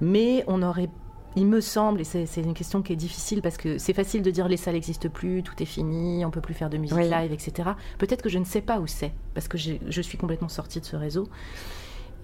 Mais 0.00 0.42
on 0.48 0.64
aurait 0.64 0.90
il 1.36 1.46
me 1.46 1.60
semble, 1.60 2.00
et 2.00 2.04
c'est 2.04 2.42
une 2.42 2.54
question 2.54 2.82
qui 2.82 2.92
est 2.92 2.96
difficile 2.96 3.42
parce 3.42 3.58
que 3.58 3.78
c'est 3.78 3.92
facile 3.92 4.22
de 4.22 4.32
dire 4.32 4.48
les 4.48 4.56
salles 4.56 4.74
n'existent 4.74 5.08
plus, 5.08 5.44
tout 5.44 5.54
est 5.62 5.66
fini, 5.66 6.24
on 6.24 6.32
peut 6.32 6.40
plus 6.40 6.54
faire 6.54 6.68
de 6.68 6.78
musique 6.78 6.98
live, 6.98 7.32
etc. 7.32 7.70
Peut-être 7.98 8.20
que 8.20 8.28
je 8.28 8.40
ne 8.40 8.44
sais 8.44 8.60
pas 8.60 8.80
où 8.80 8.88
c'est 8.88 9.12
parce 9.34 9.46
que 9.46 9.56
je 9.56 10.00
suis 10.00 10.18
complètement 10.18 10.48
sortie 10.48 10.80
de 10.80 10.84
ce 10.84 10.96
réseau. 10.96 11.28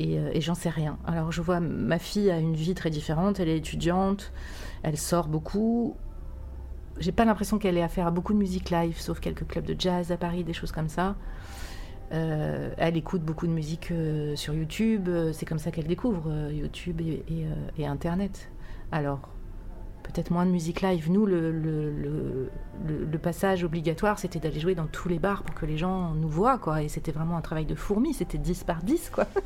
Euh, 0.01 0.31
et, 0.33 0.41
j'en 0.41 0.55
sais 0.55 0.69
rien. 0.69 0.99
Alors 1.07 1.33
je 1.33 1.43
vois 1.43 1.61
ma 1.61 1.99
fille 1.99 2.31
a 2.31 2.39
une 2.39 2.55
vie 2.55 2.75
très 2.75 2.91
différente, 2.91 3.41
elle 3.41 3.49
est 3.49 3.59
étudiante, 3.59 4.33
elle 4.83 4.97
sort 4.97 5.29
beaucoup. 5.29 5.97
J'ai 6.99 7.13
pas 7.13 7.25
l'impression 7.25 7.59
qu'elle 7.59 7.77
ait 7.77 7.83
affaire 7.83 8.07
à 8.07 8.11
beaucoup 8.11 8.33
de 8.33 8.39
musique 8.39 8.71
live, 8.71 8.99
sauf 8.99 9.21
quelques 9.21 9.47
clubs 9.47 9.65
de 9.65 9.77
jazz 9.79 10.13
à 10.13 10.17
Paris, 10.17 10.45
des 10.45 10.53
choses 10.53 10.73
comme 10.73 10.89
ça. 10.89 11.17
Euh, 12.13 12.73
elle 12.79 12.97
écoute 12.97 13.23
beaucoup 13.23 13.47
de 13.47 13.53
musique 13.53 13.91
euh, 13.91 14.37
sur 14.37 14.55
YouTube, 14.55 15.09
c'est 15.33 15.45
comme 15.45 15.59
ça 15.59 15.71
qu'elle 15.71 15.87
découvre 15.87 16.51
YouTube 16.51 17.01
et, 17.01 17.87
Internet. 17.87 18.51
Alors, 18.93 19.29
peut-être 20.05 20.31
moins 20.31 20.47
de 20.47 20.51
musique 20.51 20.81
live. 20.81 21.11
Nous, 21.11 21.27
le, 21.27 21.51
le, 21.51 22.51
le, 22.87 23.19
passage 23.19 23.65
obligatoire, 23.65 24.19
c'était 24.19 24.39
d'aller 24.39 24.61
jouer 24.61 24.75
dans 24.75 24.87
tous 24.87 25.09
les 25.09 25.19
bars 25.19 25.43
pour 25.43 25.55
que 25.55 25.67
les 25.67 25.77
gens 25.77 26.15
nous 26.15 26.29
voient, 26.29 26.59
quoi. 26.59 26.83
Et 26.83 26.89
c'était 26.89 27.13
vraiment 27.13 27.37
un 27.37 27.41
travail 27.41 27.67
de 27.67 27.75
fourmi, 27.75 28.15
c'était 28.15 28.39
10 28.39 28.65
par 28.65 28.83
10, 28.83 29.11
quoi. 29.11 29.27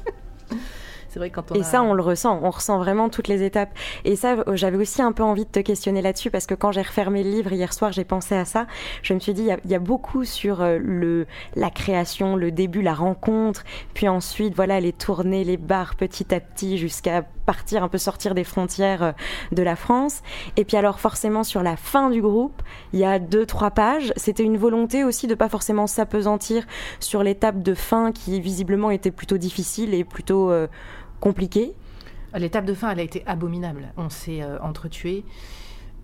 C'est 1.11 1.19
vrai 1.19 1.31
quand 1.31 1.51
on 1.51 1.55
Et 1.57 1.65
ça, 1.65 1.83
on 1.83 1.93
le 1.93 2.03
ressent. 2.03 2.39
On 2.43 2.51
ressent 2.51 2.79
vraiment 2.79 3.09
toutes 3.09 3.27
les 3.27 3.43
étapes. 3.43 3.71
Et 4.05 4.15
ça, 4.15 4.37
euh, 4.47 4.55
j'avais 4.55 4.77
aussi 4.77 5.03
un 5.03 5.11
peu 5.11 5.25
envie 5.25 5.45
de 5.45 5.51
te 5.51 5.59
questionner 5.59 6.03
là-dessus 6.03 6.31
parce 6.31 6.47
que 6.47 6.55
quand 6.55 6.71
j'ai 6.71 6.83
refermé 6.83 7.25
le 7.25 7.31
livre 7.31 7.53
hier 7.53 7.73
soir, 7.73 7.91
j'ai 7.91 8.05
pensé 8.05 8.37
à 8.37 8.45
ça. 8.45 8.69
Je 9.03 9.13
me 9.13 9.19
suis 9.19 9.35
dit, 9.35 9.49
il 9.65 9.71
y, 9.71 9.75
a 9.75 9.79
beaucoup 9.81 10.25
sur 10.25 10.63
euh, 10.63 10.79
le, 10.81 11.27
la 11.57 11.71
création, 11.71 12.37
le 12.37 12.53
début, 12.53 12.81
la 12.81 12.95
rencontre, 12.95 13.65
puis 13.93 14.07
ensuite, 14.07 14.55
voilà, 14.55 14.79
les 14.79 14.93
tournées, 14.93 15.43
les 15.43 15.57
bars 15.57 15.97
petit 15.97 16.33
à 16.33 16.39
petit 16.39 16.79
jusqu'à 16.79 17.25
partir 17.45 17.83
un 17.83 17.89
peu 17.89 17.99
sortir 17.99 18.37
des 18.37 18.45
frontières 18.45 19.03
euh, 19.03 19.13
de 19.51 19.65
la 19.65 19.75
France. 19.75 20.23
Et 20.57 20.65
puis 20.65 20.77
alors 20.77 21.01
forcément 21.01 21.43
sur 21.43 21.65
la 21.65 21.77
fin 21.77 22.09
du 22.09 22.23
groupe, 22.23 22.63
il 22.93 23.01
y 23.01 23.05
a 23.05 23.19
deux 23.19 23.47
trois 23.47 23.73
pages. 23.73 24.13
C'était 24.15 24.45
une 24.45 24.57
volonté 24.57 25.03
aussi 25.03 25.27
de 25.27 25.35
pas 25.35 25.49
forcément 25.49 25.89
s'apesantir 25.89 26.65
sur 27.01 27.25
l'étape 27.25 27.61
de 27.61 27.75
fin 27.75 28.13
qui 28.13 28.41
visiblement 28.41 28.93
était 28.93 29.11
plutôt 29.11 29.39
difficile 29.39 29.95
et 29.95 30.05
plutôt 30.05 30.53
compliqué 31.21 31.75
L'étape 32.39 32.65
de 32.65 32.75
fin, 32.75 32.91
elle 32.91 33.01
a 33.01 33.03
été 33.03 33.25
abominable. 33.27 33.93
On 33.97 34.09
s'est 34.09 34.43
euh, 34.43 34.61
entretués. 34.61 35.25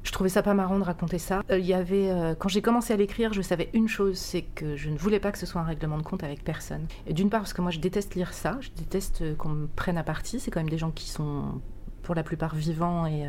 Je 0.03 0.13
trouvais 0.13 0.29
ça 0.29 0.43
pas 0.43 0.55
marrant 0.55 0.79
de 0.79 0.85
raconter 0.85 1.19
ça. 1.19 1.43
Euh, 1.51 1.59
il 1.59 1.67
y 1.67 1.75
avait, 1.75 2.11
euh, 2.11 2.35
quand 2.35 2.49
j'ai 2.49 2.63
commencé 2.63 2.93
à 2.93 2.97
l'écrire, 2.97 3.33
je 3.33 3.43
savais 3.43 3.71
une 3.75 3.89
chose, 3.89 4.17
c'est 4.17 4.43
que 4.43 4.77
je 4.77 4.89
ne 4.89 4.99
voulais 4.99 5.21
pas 5.21 5.33
que 5.33 5.39
ce 5.39 5.47
soit 5.47 5.61
un 5.61 5.65
règlement 5.65 5.99
de 5.99 6.03
compte 6.03 6.25
avec 6.25 6.45
personne. 6.45 6.87
D'une 7.09 7.31
part 7.31 7.41
parce 7.41 7.53
que 7.53 7.63
moi 7.63 7.71
je 7.71 7.79
déteste 7.79 8.15
lire 8.15 8.33
ça, 8.33 8.59
je 8.61 8.71
déteste 8.77 9.37
qu'on 9.37 9.49
me 9.49 9.67
prenne 9.67 9.99
à 9.99 10.05
partie. 10.05 10.41
C'est 10.41 10.51
quand 10.51 10.61
même 10.61 10.69
des 10.69 10.79
gens 10.79 10.91
qui 10.91 11.09
sont 11.09 11.61
pour 12.03 12.15
la 12.15 12.23
plupart 12.23 12.55
vivants 12.55 13.07
et, 13.07 13.27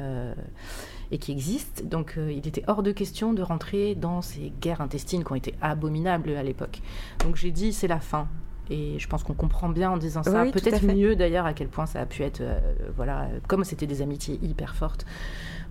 et 1.10 1.18
qui 1.18 1.32
existent. 1.32 1.84
Donc 1.84 2.14
il 2.16 2.48
était 2.48 2.64
hors 2.68 2.84
de 2.84 2.92
question 2.92 3.34
de 3.34 3.42
rentrer 3.42 3.96
dans 3.96 4.22
ces 4.22 4.54
guerres 4.62 4.82
intestines 4.82 5.24
qui 5.24 5.32
ont 5.32 5.36
été 5.36 5.56
abominables 5.64 6.30
à 6.36 6.44
l'époque. 6.44 6.82
Donc 7.26 7.38
j'ai 7.38 7.50
dit 7.50 7.74
c'est 7.74 7.88
la 7.88 8.00
fin. 8.00 8.28
Et 8.70 9.00
je 9.00 9.08
pense 9.08 9.24
qu'on 9.24 9.34
comprend 9.34 9.70
bien 9.70 9.92
en 9.92 9.98
disant 9.98 10.24
ça. 10.24 10.46
Peut-être 10.46 10.84
mieux 10.84 11.16
d'ailleurs 11.16 11.46
à 11.46 11.54
quel 11.54 11.68
point 11.68 11.86
ça 11.86 12.02
a 12.02 12.06
pu 12.06 12.24
être, 12.24 12.42
euh, 12.42 12.60
voilà, 12.96 13.28
comme 13.48 13.64
c'était 13.64 13.88
des 13.88 14.02
amitiés 14.02 14.40
hyper 14.42 14.76
fortes. 14.76 15.06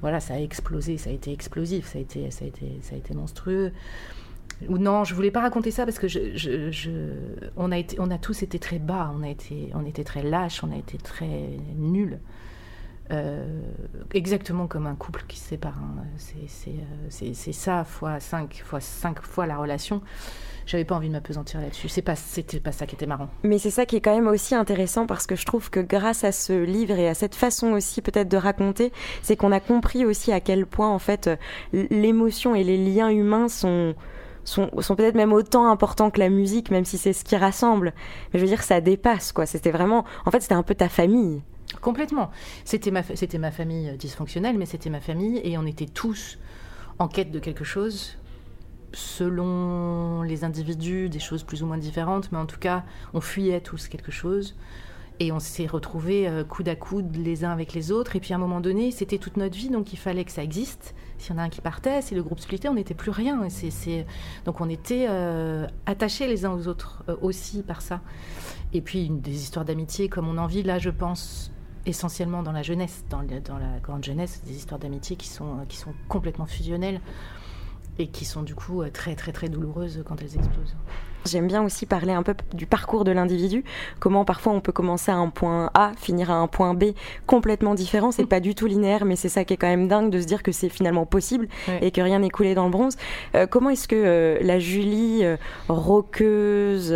Voilà, 0.01 0.21
ça 0.21 0.35
a 0.35 0.39
explosé, 0.39 0.99
ça 0.99 1.11
a 1.11 1.13
été 1.13 1.33
explosif, 1.33 1.87
ça 1.87 1.99
a 1.99 2.01
été, 2.01 2.31
ça 2.31 2.45
a 2.45 2.49
été, 2.49 2.79
ça 2.83 2.95
a 2.95 2.99
été 2.99 3.15
monstrueux. 3.15 3.73
Ou 4.69 4.79
non, 4.79 5.05
je 5.05 5.15
voulais 5.15 5.31
pas 5.31 5.41
raconter 5.41 5.71
ça 5.71 5.85
parce 5.85 5.99
que 5.99 6.09
je, 6.09 6.35
je, 6.35 6.91
on 7.57 7.71
a 7.73 7.79
été, 7.79 7.99
on 8.01 8.11
a 8.11 8.19
tous 8.19 8.43
été 8.43 8.59
très 8.59 8.79
bas, 8.79 9.13
on 9.15 9.23
a 9.23 9.29
été, 9.29 9.71
on 9.75 9.85
était 9.85 10.05
très 10.05 10.23
lâches, 10.23 10.65
on 10.65 10.73
a 10.73 10.77
été 10.77 10.97
très 10.97 11.59
nuls. 11.77 12.19
Euh, 13.13 13.61
exactement 14.15 14.67
comme 14.67 14.87
un 14.87 14.97
couple 14.97 15.25
qui 15.29 15.39
se 15.39 15.49
sépare. 15.49 15.79
Hein. 15.79 16.05
Euh, 16.37 17.07
c'est 17.11 17.53
ça 17.53 17.85
fois 17.85 18.19
5 18.19 18.63
fois 18.65 18.81
5 18.81 19.23
fois 19.23 19.47
la 19.47 19.59
relation 19.59 20.03
j'avais 20.67 20.85
pas 20.85 20.97
envie 20.97 21.09
de 21.09 21.13
m'apesantir 21.13 21.61
là-dessus. 21.61 21.89
C'est 21.89 22.03
pas, 22.03 22.17
c'était 22.17 22.61
pas 22.61 22.73
ça 22.73 22.87
qui 22.87 22.95
était 22.95 23.07
marrant. 23.07 23.29
Mais 23.45 23.59
c'est 23.59 23.71
ça 23.71 23.87
qui 23.87 23.97
est 23.97 24.01
quand 24.01 24.15
même 24.15 24.27
aussi 24.27 24.55
intéressant 24.55 25.07
parce 25.07 25.27
que 25.27 25.37
je 25.37 25.45
trouve 25.45 25.71
que 25.71 25.81
grâce 25.81 26.25
à 26.25 26.33
ce 26.33 26.53
livre 26.53 26.99
et 26.99 27.09
à 27.09 27.15
cette 27.15 27.35
façon 27.35 27.73
aussi 27.73 28.03
peut-être 28.03 28.29
de 28.29 28.37
raconter, 28.37 28.93
c'est 29.23 29.37
qu'on 29.37 29.53
a 29.53 29.61
compris 29.61 30.05
aussi 30.05 30.33
à 30.33 30.41
quel 30.41 30.67
point 30.67 30.91
en 30.91 30.99
fait 30.99 31.31
l'émotion 31.73 32.55
et 32.55 32.65
les 32.65 32.77
liens 32.77 33.09
humains 33.09 33.49
sont 33.49 33.95
sont, 34.45 34.71
sont 34.81 34.95
peut-être 34.95 35.17
même 35.17 35.33
autant 35.33 35.69
importants 35.69 36.11
que 36.11 36.21
la 36.21 36.29
musique, 36.29 36.71
même 36.71 36.85
si 36.85 36.99
c'est 36.99 37.13
ce 37.13 37.25
qui 37.25 37.37
rassemble. 37.37 37.93
Mais 38.33 38.39
je 38.39 38.45
veux 38.45 38.49
dire, 38.49 38.63
ça 38.63 38.81
dépasse, 38.81 39.33
quoi. 39.33 39.45
C'était 39.45 39.73
vraiment, 39.73 40.05
en 40.25 40.31
fait, 40.31 40.41
c'était 40.41 40.55
un 40.55 40.63
peu 40.63 40.77
ta 40.77 40.89
famille. 40.89 41.43
Complètement. 41.81 42.31
C'était 42.65 42.93
ma, 42.93 43.03
c'était 43.03 43.39
ma 43.39 43.51
famille 43.51 43.97
dysfonctionnelle, 43.99 44.57
mais 44.57 44.67
c'était 44.67 44.89
ma 44.89 45.01
famille 45.01 45.41
et 45.43 45.59
on 45.59 45.67
était 45.67 45.87
tous 45.87 46.39
en 46.99 47.09
quête 47.09 47.33
de 47.33 47.41
quelque 47.41 47.65
chose 47.65 48.17
selon 48.97 50.23
les 50.23 50.43
individus, 50.45 51.09
des 51.09 51.19
choses 51.19 51.43
plus 51.43 51.63
ou 51.63 51.67
moins 51.67 51.79
différentes, 51.79 52.33
mais 52.33 52.39
en 52.39 52.47
tout 52.47 52.59
cas, 52.59 52.85
on 53.13 53.21
fuyait 53.21 53.61
tous 53.61 53.89
quelque 53.89 54.11
chose. 54.11 54.57
Et 55.19 55.33
on 55.33 55.39
s'est 55.39 55.67
retrouvés 55.67 56.29
euh, 56.29 56.45
coude 56.45 56.69
à 56.69 56.77
coude 56.77 57.17
les 57.17 57.45
uns 57.45 57.51
avec 57.51 57.73
les 57.73 57.91
autres. 57.91 58.17
Et 58.17 58.21
puis 58.21 58.33
à 58.33 58.37
un 58.37 58.39
moment 58.39 58.61
donné, 58.61 58.91
c'était 58.91 59.17
toute 59.17 59.37
notre 59.39 59.57
vie, 59.57 59.71
donc 59.71 59.93
il 59.93 59.97
fallait 59.97 60.25
que 60.25 60.33
ça 60.33 60.43
existe. 60.43 60.95
S'il 61.17 61.35
y 61.35 61.39
en 61.39 61.41
a 61.41 61.45
un 61.45 61.49
qui 61.49 61.63
partait, 61.63 62.03
si 62.03 62.15
le 62.15 62.23
groupe 62.23 62.41
splittait, 62.41 62.69
on 62.69 62.75
n'était 62.75 62.95
plus 62.95 63.11
rien. 63.11 63.47
Donc 64.45 64.61
on 64.61 64.69
était 64.69 65.07
euh, 65.09 65.67
attachés 65.87 66.27
les 66.27 66.45
uns 66.45 66.53
aux 66.53 66.69
autres 66.69 67.03
euh, 67.09 67.17
aussi 67.23 67.63
par 67.63 67.81
ça. 67.81 68.01
Et 68.75 68.83
puis 68.83 69.09
des 69.09 69.35
histoires 69.35 69.65
d'amitié 69.65 70.09
comme 70.11 70.29
on 70.29 70.37
en 70.37 70.47
vit 70.47 70.63
là, 70.63 70.79
je 70.79 70.91
pense 70.91 71.51
essentiellement 71.87 72.43
dans 72.43 72.53
la 72.53 72.63
jeunesse, 72.63 73.05
dans, 73.09 73.23
la 73.23 73.79
grande 73.83 74.05
jeunesse, 74.05 74.43
des 74.45 74.57
histoires 74.57 74.81
d'amitié 74.81 75.17
qui 75.17 75.29
sont 75.29 75.65
complètement 76.09 76.47
fusionnelles 76.47 77.01
et 77.99 78.09
qui 78.09 78.25
sont 78.25 78.43
du 78.43 78.55
coup 78.55 78.83
euh, 78.83 78.91
très 78.91 79.15
très 79.15 79.33
très 79.33 79.49
douloureuses 79.49 80.03
quand 80.07 80.21
elles 80.23 80.37
explosent. 80.37 80.77
J'aime 81.27 81.49
bien 81.49 81.65
aussi 81.65 81.87
parler 81.87 82.13
un 82.13 82.23
peu 82.23 82.35
du 82.55 82.67
parcours 82.67 83.03
de 83.03 83.11
l'individu, 83.11 83.65
comment 83.99 84.25
parfois 84.25 84.53
on 84.53 84.61
peut 84.61 84.71
commencer 84.71 85.11
à 85.11 85.17
un 85.17 85.29
point 85.29 85.71
A, 85.75 85.91
finir 85.97 86.31
à 86.31 86.35
un 86.35 86.47
point 86.47 86.73
B 86.73 86.93
complètement 87.27 87.75
différent. 87.75 88.13
C'est 88.13 88.27
pas 88.27 88.39
du 88.39 88.55
tout 88.55 88.67
linéaire, 88.67 89.05
mais 89.05 89.17
c'est 89.17 89.29
ça 89.29 89.45
qui 89.45 89.55
est 89.55 89.57
quand 89.57 89.67
même 89.67 89.89
dingue 89.89 90.11
de 90.11 90.21
se 90.21 90.27
dire 90.27 90.45
que 90.45 90.53
c'est 90.53 90.69
finalement 90.69 91.05
possible 91.05 91.49
et 91.81 91.91
que 91.91 92.01
rien 92.01 92.21
n'est 92.21 92.31
coulé 92.31 92.55
dans 92.55 92.67
le 92.67 92.71
bronze. 92.71 92.97
Euh, 93.35 93.49
comment 93.49 93.71
est-ce 93.71 93.89
que 93.89 93.97
euh, 93.97 94.39
la 94.41 94.61
Julie 94.61 95.25
roqueuse, 95.69 96.95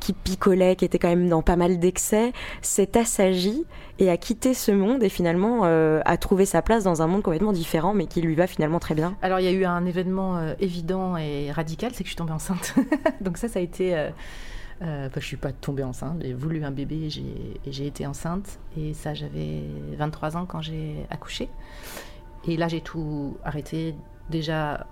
qui 0.00 0.12
picolait, 0.12 0.76
qui 0.76 0.84
était 0.84 0.98
quand 0.98 1.08
même 1.08 1.28
dans 1.28 1.42
pas 1.42 1.56
mal 1.56 1.78
d'excès, 1.78 2.32
s'est 2.62 2.96
assagie 2.96 3.64
et 3.98 4.10
a 4.10 4.16
quitté 4.16 4.54
ce 4.54 4.70
monde 4.70 5.02
et 5.02 5.08
finalement 5.08 5.62
euh, 5.64 6.00
a 6.04 6.16
trouvé 6.16 6.46
sa 6.46 6.62
place 6.62 6.84
dans 6.84 7.02
un 7.02 7.06
monde 7.06 7.22
complètement 7.22 7.52
différent 7.52 7.94
mais 7.94 8.06
qui 8.06 8.20
lui 8.20 8.34
va 8.34 8.46
finalement 8.46 8.78
très 8.78 8.94
bien. 8.94 9.16
Alors 9.22 9.40
il 9.40 9.44
y 9.44 9.48
a 9.48 9.52
eu 9.52 9.64
un 9.64 9.84
événement 9.84 10.38
euh, 10.38 10.54
évident 10.60 11.16
et 11.16 11.50
radical, 11.50 11.90
c'est 11.94 12.04
que 12.04 12.08
je 12.08 12.14
suis 12.14 12.16
tombée 12.16 12.32
enceinte. 12.32 12.74
Donc 13.20 13.36
ça, 13.36 13.48
ça 13.48 13.58
a 13.58 13.62
été... 13.62 13.96
Euh, 13.96 14.10
euh, 14.82 15.08
je 15.16 15.20
suis 15.20 15.36
pas 15.36 15.52
tombée 15.52 15.82
enceinte, 15.82 16.18
j'ai 16.22 16.32
voulu 16.32 16.62
un 16.64 16.70
bébé 16.70 17.08
et 17.08 17.72
j'ai 17.72 17.86
été 17.86 18.06
enceinte. 18.06 18.60
Et 18.76 18.94
ça, 18.94 19.14
j'avais 19.14 19.62
23 19.96 20.36
ans 20.36 20.46
quand 20.46 20.60
j'ai 20.60 21.04
accouché. 21.10 21.48
Et 22.46 22.56
là, 22.56 22.68
j'ai 22.68 22.80
tout 22.80 23.36
arrêté. 23.44 23.94
Déjà, 24.30 24.86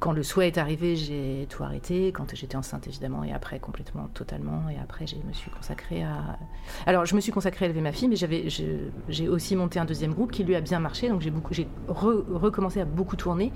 quand 0.00 0.12
le 0.12 0.22
souhait 0.22 0.48
est 0.48 0.58
arrivé, 0.58 0.96
j'ai 0.96 1.46
tout 1.50 1.62
arrêté. 1.62 2.08
Quand 2.08 2.34
j'étais 2.34 2.56
enceinte, 2.56 2.86
évidemment, 2.86 3.22
et 3.22 3.32
après, 3.32 3.60
complètement, 3.60 4.08
totalement. 4.14 4.68
Et 4.70 4.78
après, 4.82 5.06
je 5.06 5.16
me 5.16 5.32
suis 5.32 5.50
consacrée 5.50 6.02
à. 6.02 6.38
Alors, 6.86 7.04
je 7.04 7.14
me 7.14 7.20
suis 7.20 7.32
consacrée 7.32 7.66
à 7.66 7.68
élever 7.68 7.82
ma 7.82 7.92
fille, 7.92 8.08
mais 8.08 8.16
j'ai 8.16 9.28
aussi 9.28 9.54
monté 9.56 9.78
un 9.78 9.84
deuxième 9.84 10.14
groupe 10.14 10.32
qui 10.32 10.42
lui 10.42 10.56
a 10.56 10.60
bien 10.60 10.80
marché. 10.80 11.08
Donc, 11.08 11.20
j'ai 11.20 11.32
j'ai 11.50 11.68
recommencé 11.88 12.80
à 12.80 12.84
beaucoup 12.86 13.16
tourner 13.16 13.52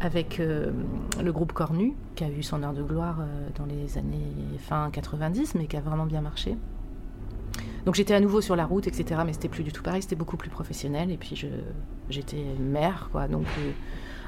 avec 0.00 0.40
euh, 0.40 0.70
le 1.22 1.32
groupe 1.32 1.52
Cornu, 1.52 1.94
qui 2.14 2.24
a 2.24 2.28
eu 2.28 2.42
son 2.42 2.62
heure 2.62 2.74
de 2.74 2.82
gloire 2.82 3.18
euh, 3.20 3.48
dans 3.56 3.66
les 3.66 3.98
années 3.98 4.32
fin 4.58 4.90
90, 4.90 5.54
mais 5.54 5.66
qui 5.66 5.76
a 5.76 5.80
vraiment 5.80 6.06
bien 6.06 6.20
marché. 6.20 6.56
Donc 7.86 7.94
j'étais 7.94 8.14
à 8.14 8.20
nouveau 8.20 8.40
sur 8.40 8.56
la 8.56 8.66
route, 8.66 8.86
etc. 8.88 9.20
Mais 9.24 9.32
c'était 9.32 9.48
plus 9.48 9.62
du 9.62 9.72
tout 9.72 9.82
pareil, 9.82 10.02
c'était 10.02 10.16
beaucoup 10.16 10.36
plus 10.36 10.50
professionnel. 10.50 11.10
Et 11.10 11.16
puis 11.16 11.48
j'étais 12.10 12.44
mère, 12.58 13.08
quoi. 13.12 13.28
Donc 13.28 13.46
euh, 13.58 13.70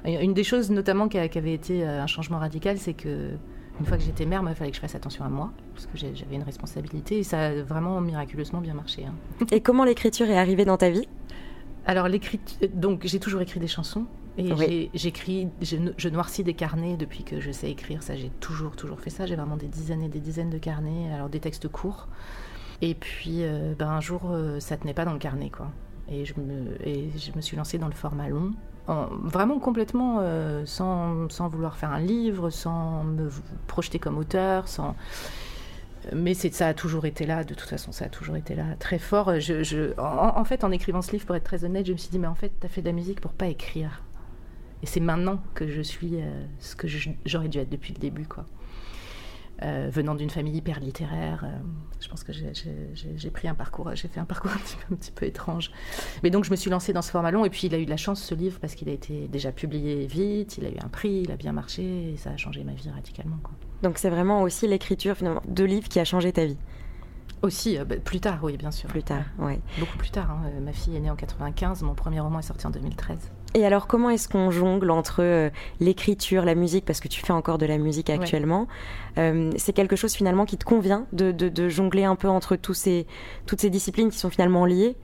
une 0.04 0.34
des 0.34 0.44
choses 0.44 0.70
notamment 0.70 1.08
qui, 1.08 1.18
avait 1.18 1.52
été 1.52 1.84
euh, 1.84 2.02
un 2.02 2.06
changement 2.06 2.38
radical, 2.38 2.78
c'est 2.78 2.94
que 2.94 3.30
une 3.80 3.86
fois 3.86 3.96
que 3.96 4.02
j'étais 4.02 4.26
mère, 4.26 4.42
il 4.46 4.54
fallait 4.54 4.70
que 4.70 4.76
je 4.76 4.80
fasse 4.80 4.96
attention 4.96 5.24
à 5.24 5.28
moi, 5.28 5.52
parce 5.72 5.86
que 5.86 5.96
j'avais 5.96 6.34
une 6.34 6.42
responsabilité, 6.42 7.18
et 7.18 7.22
ça 7.22 7.46
a 7.46 7.62
vraiment 7.62 8.00
miraculeusement 8.00 8.60
bien 8.60 8.74
marché. 8.74 9.04
Hein. 9.04 9.14
Et 9.52 9.60
comment 9.60 9.84
l'écriture 9.84 10.28
est 10.28 10.36
arrivée 10.36 10.64
dans 10.64 10.76
ta 10.76 10.90
vie? 10.90 11.08
Alors 11.86 12.08
donc 12.74 13.02
j'ai 13.04 13.20
toujours 13.20 13.40
écrit 13.40 13.60
des 13.60 13.68
chansons, 13.68 14.06
et 14.36 14.90
j'écris, 14.94 15.48
je, 15.62 16.08
noircis 16.08 16.44
des 16.44 16.54
carnets 16.54 16.96
depuis 16.96 17.24
que 17.24 17.40
je 17.40 17.50
sais 17.50 17.70
écrire, 17.70 18.02
ça 18.02 18.14
j'ai 18.14 18.30
toujours, 18.40 18.76
toujours 18.76 19.00
fait 19.00 19.10
ça, 19.10 19.26
j'ai 19.26 19.36
vraiment 19.36 19.56
des 19.56 19.66
dizaines 19.66 20.02
et 20.02 20.08
des 20.08 20.20
dizaines 20.20 20.50
de 20.50 20.58
carnets, 20.58 21.12
alors 21.12 21.28
des 21.28 21.40
textes 21.40 21.66
courts, 21.68 22.08
et 22.82 22.94
puis 22.94 23.42
euh, 23.42 23.74
ben, 23.78 23.88
un 23.88 24.00
jour 24.00 24.22
euh, 24.30 24.60
ça 24.60 24.76
tenait 24.76 24.94
pas 24.94 25.04
dans 25.04 25.12
le 25.12 25.18
carnet, 25.18 25.50
quoi. 25.50 25.70
Et 26.10 26.24
je, 26.24 26.34
me, 26.40 26.86
et 26.86 27.10
je 27.18 27.32
me 27.36 27.40
suis 27.40 27.56
lancée 27.56 27.78
dans 27.78 27.88
le 27.88 27.94
format 27.94 28.28
long, 28.28 28.52
vraiment 28.88 29.58
complètement 29.58 30.18
euh, 30.20 30.64
sans, 30.66 31.28
sans, 31.30 31.48
vouloir 31.48 31.76
faire 31.76 31.92
un 31.92 32.00
livre, 32.00 32.50
sans 32.50 33.04
me 33.04 33.28
projeter 33.66 33.98
comme 33.98 34.18
auteur, 34.18 34.68
sans... 34.68 34.96
Mais 36.14 36.32
ça 36.32 36.68
a 36.68 36.74
toujours 36.74 37.04
été 37.04 37.26
là, 37.26 37.44
de 37.44 37.54
toute 37.54 37.68
façon, 37.68 37.92
ça 37.92 38.06
a 38.06 38.08
toujours 38.08 38.36
été 38.36 38.54
là, 38.54 38.64
très 38.78 38.98
fort. 38.98 39.40
Je, 39.40 39.62
je... 39.62 39.98
En, 40.00 40.44
fait, 40.44 40.64
en 40.64 40.70
écrivant 40.70 41.02
ce 41.02 41.12
livre, 41.12 41.26
pour 41.26 41.36
être 41.36 41.44
très 41.44 41.64
honnête, 41.64 41.86
je 41.86 41.92
me 41.92 41.98
suis 41.98 42.08
dit, 42.08 42.18
mais 42.18 42.28
en 42.28 42.34
fait, 42.34 42.52
tu 42.60 42.66
as 42.66 42.70
fait 42.70 42.80
de 42.80 42.86
la 42.86 42.92
musique 42.92 43.20
pour 43.20 43.32
pas 43.32 43.46
écrire. 43.46 44.02
Et 44.82 44.86
c'est 44.86 45.00
maintenant 45.00 45.42
que 45.54 45.68
je 45.68 45.82
suis 45.82 46.20
euh, 46.22 46.44
ce 46.60 46.76
que 46.76 46.86
j'aurais 47.26 47.48
dû 47.48 47.58
être 47.58 47.68
depuis 47.68 47.92
le 47.92 47.98
début, 47.98 48.26
quoi. 48.26 48.46
Euh, 49.62 49.88
venant 49.90 50.14
d'une 50.14 50.30
famille 50.30 50.56
hyper 50.56 50.78
littéraire, 50.78 51.42
euh, 51.44 51.48
je 52.00 52.08
pense 52.08 52.22
que 52.22 52.32
j'ai 52.32 53.30
pris 53.30 53.48
un 53.48 53.54
parcours, 53.54 53.90
j'ai 53.94 54.06
fait 54.06 54.20
un 54.20 54.24
parcours 54.24 54.52
un 54.90 54.94
petit, 54.94 55.10
peu, 55.10 55.26
étrange. 55.26 55.72
Mais 56.22 56.30
donc 56.30 56.44
je 56.44 56.50
me 56.52 56.56
suis 56.56 56.70
lancée 56.70 56.92
dans 56.92 57.02
ce 57.02 57.10
format 57.10 57.32
long 57.32 57.44
et 57.44 57.50
puis 57.50 57.66
il 57.66 57.74
a 57.74 57.78
eu 57.78 57.84
de 57.84 57.90
la 57.90 57.96
chance 57.96 58.22
ce 58.22 58.36
livre 58.36 58.60
parce 58.60 58.76
qu'il 58.76 58.88
a 58.88 58.92
été 58.92 59.26
déjà 59.26 59.50
publié 59.50 60.06
vite, 60.06 60.58
il 60.58 60.66
a 60.66 60.68
eu 60.68 60.78
un 60.80 60.88
prix, 60.88 61.22
il 61.24 61.32
a 61.32 61.36
bien 61.36 61.52
marché 61.52 62.12
et 62.12 62.16
ça 62.16 62.30
a 62.30 62.36
changé 62.36 62.62
ma 62.62 62.72
vie 62.72 62.88
radicalement. 62.88 63.38
Donc 63.82 63.98
c'est 63.98 64.10
vraiment 64.10 64.42
aussi 64.42 64.68
l'écriture 64.68 65.16
finalement 65.16 65.42
de 65.48 65.64
livres 65.64 65.88
qui 65.88 65.98
a 65.98 66.04
changé 66.04 66.32
ta 66.32 66.46
vie. 66.46 66.58
Aussi, 67.42 67.78
bah, 67.78 67.96
plus 67.96 68.20
tard, 68.20 68.40
oui, 68.42 68.56
bien 68.56 68.70
sûr. 68.70 68.88
Plus 68.88 69.02
tard, 69.02 69.24
oui. 69.38 69.54
Beaucoup 69.78 69.96
plus 69.96 70.10
tard. 70.10 70.30
Hein. 70.30 70.50
Ma 70.60 70.72
fille 70.72 70.96
est 70.96 71.00
née 71.00 71.10
en 71.10 71.16
95, 71.16 71.82
mon 71.82 71.94
premier 71.94 72.20
roman 72.20 72.40
est 72.40 72.42
sorti 72.42 72.66
en 72.66 72.70
2013. 72.70 73.16
Et 73.54 73.64
alors, 73.64 73.86
comment 73.86 74.10
est-ce 74.10 74.28
qu'on 74.28 74.50
jongle 74.50 74.90
entre 74.90 75.50
l'écriture, 75.80 76.44
la 76.44 76.54
musique, 76.54 76.84
parce 76.84 77.00
que 77.00 77.08
tu 77.08 77.24
fais 77.24 77.32
encore 77.32 77.58
de 77.58 77.66
la 77.66 77.78
musique 77.78 78.10
actuellement 78.10 78.68
C'est 79.16 79.72
quelque 79.72 79.96
chose 79.96 80.12
finalement 80.12 80.44
qui 80.44 80.58
te 80.58 80.64
convient 80.64 81.06
de, 81.12 81.32
de, 81.32 81.68
jongler 81.68 82.04
un 82.04 82.14
peu 82.16 82.28
entre 82.28 82.56
tous 82.56 82.74
ces, 82.74 83.06
toutes 83.46 83.60
ces 83.60 83.70
disciplines 83.70 84.10
qui 84.10 84.18
sont 84.18 84.30
finalement 84.30 84.66
liées? 84.66 84.96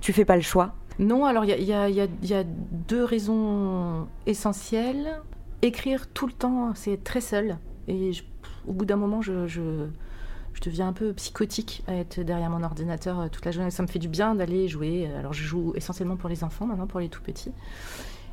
Tu 0.00 0.12
fais 0.12 0.24
pas 0.24 0.34
le 0.34 0.42
choix? 0.42 0.74
Non, 0.98 1.24
alors 1.24 1.44
il 1.44 1.60
y, 1.60 1.66
y 1.66 2.34
a, 2.34 2.44
deux 2.44 3.04
raisons 3.04 4.08
essentielles. 4.26 5.20
Écrire 5.62 6.08
tout 6.08 6.26
le 6.26 6.32
temps, 6.32 6.72
c'est 6.74 7.02
très 7.02 7.20
seul. 7.20 7.58
Et 7.88 8.10
au 8.66 8.72
bout 8.72 8.84
d'un 8.84 8.96
moment, 8.96 9.22
je, 9.22 9.46
je, 9.46 9.86
deviens 10.60 10.88
un 10.88 10.92
peu 10.92 11.12
psychotique 11.14 11.82
à 11.86 11.94
être 11.94 12.20
derrière 12.20 12.50
mon 12.50 12.62
ordinateur 12.62 13.20
euh, 13.20 13.28
toute 13.28 13.44
la 13.44 13.50
journée. 13.50 13.70
Ça 13.70 13.82
me 13.82 13.88
fait 13.88 13.98
du 13.98 14.08
bien 14.08 14.34
d'aller 14.34 14.68
jouer. 14.68 15.08
Alors 15.18 15.32
je 15.32 15.42
joue 15.42 15.72
essentiellement 15.74 16.16
pour 16.16 16.28
les 16.28 16.44
enfants 16.44 16.66
maintenant, 16.66 16.86
pour 16.86 17.00
les 17.00 17.08
tout 17.08 17.22
petits. 17.22 17.52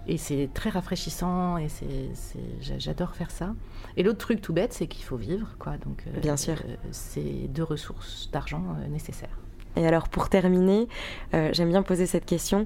Et 0.07 0.17
c'est 0.17 0.49
très 0.53 0.69
rafraîchissant 0.69 1.57
et 1.57 1.67
c'est, 1.69 2.39
j'adore 2.61 3.13
faire 3.15 3.29
ça. 3.29 3.53
Et 3.95 4.03
l'autre 4.03 4.17
truc 4.17 4.41
tout 4.41 4.53
bête, 4.53 4.73
c'est 4.73 4.87
qu'il 4.87 5.03
faut 5.03 5.17
vivre. 5.17 5.55
Quoi. 5.59 5.77
Donc, 5.77 6.03
euh, 6.07 6.19
Bien 6.19 6.37
sûr. 6.37 6.55
Euh, 6.67 6.75
c'est 6.91 7.47
deux 7.49 7.63
ressources 7.63 8.29
d'argent 8.31 8.63
nécessaires. 8.89 9.37
Et 9.75 9.85
alors 9.85 10.09
pour 10.09 10.29
terminer, 10.29 10.87
euh, 11.33 11.49
j'aime 11.53 11.69
bien 11.69 11.83
poser 11.83 12.05
cette 12.05 12.25
question. 12.25 12.65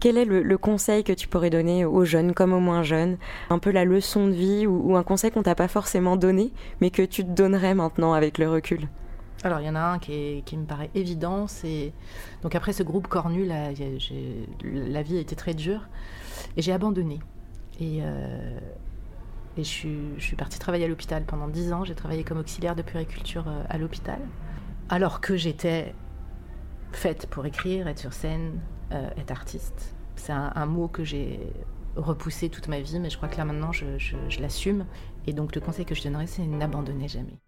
Quel 0.00 0.18
est 0.18 0.24
le, 0.24 0.58
conseil 0.58 1.04
que 1.04 1.12
tu 1.12 1.28
pourrais 1.28 1.50
donner 1.50 1.84
aux 1.84 2.04
jeunes 2.04 2.34
comme 2.34 2.52
aux 2.52 2.60
moins 2.60 2.82
jeunes? 2.82 3.16
Un 3.50 3.58
peu 3.58 3.70
la 3.70 3.84
leçon 3.84 4.26
de 4.26 4.32
vie 4.32 4.66
ou, 4.66 4.96
un 4.96 5.02
conseil 5.02 5.30
qu'on 5.30 5.42
t'a 5.42 5.54
pas 5.54 5.68
forcément 5.68 6.16
donné, 6.16 6.52
mais 6.80 6.90
que 6.90 7.02
tu 7.02 7.24
te 7.24 7.30
donnerais 7.30 7.74
maintenant 7.74 8.12
avec 8.12 8.38
le 8.38 8.50
recul? 8.50 8.88
Alors, 9.44 9.60
il 9.60 9.66
y 9.66 9.70
en 9.70 9.74
a 9.74 9.80
un 9.80 9.98
qui, 9.98 10.42
me 10.52 10.64
paraît 10.64 10.90
évident, 10.94 11.46
c'est... 11.46 11.92
Donc 12.42 12.54
après 12.54 12.72
ce 12.72 12.82
groupe 12.82 13.08
cornu, 13.08 13.46
la 13.46 13.72
vie 15.02 15.16
a 15.16 15.20
été 15.20 15.36
très 15.36 15.54
dure, 15.54 15.88
et 16.56 16.62
j'ai 16.62 16.72
abandonné. 16.72 17.20
Et, 17.80 18.00
euh, 18.02 18.58
je, 19.56 19.62
suis, 19.62 20.36
partie 20.36 20.58
travailler 20.58 20.84
à 20.84 20.88
l'hôpital 20.88 21.24
pendant 21.24 21.48
dix 21.48 21.72
ans, 21.72 21.84
j'ai 21.84 21.94
travaillé 21.94 22.24
comme 22.24 22.38
auxiliaire 22.38 22.74
de 22.74 22.82
puriculture 22.82 23.44
euh, 23.46 23.62
à 23.68 23.78
l'hôpital, 23.78 24.18
alors 24.88 25.20
que 25.20 25.36
j'étais 25.36 25.94
faite 26.96 27.26
pour 27.26 27.46
écrire, 27.46 27.88
être 27.88 27.98
sur 27.98 28.12
scène, 28.12 28.60
euh, 28.92 29.08
être 29.16 29.30
artiste. 29.30 29.94
C'est 30.16 30.32
un, 30.32 30.66
mot 30.66 30.88
que 30.88 31.04
j'ai 31.04 31.40
repoussé 31.96 32.48
toute 32.48 32.68
ma 32.68 32.80
vie, 32.80 33.00
mais 33.00 33.10
je 33.10 33.16
crois 33.16 33.28
que 33.28 33.36
là 33.36 33.44
maintenant 33.44 33.72
je, 33.72 33.98
je 33.98 34.40
l'assume. 34.40 34.86
Et 35.26 35.32
donc 35.32 35.54
le 35.54 35.60
conseil 35.60 35.84
que 35.84 35.94
je 35.94 36.02
donnerais, 36.02 36.26
c'est 36.26 36.46
n'abandonnez 36.46 37.08
jamais. 37.08 37.38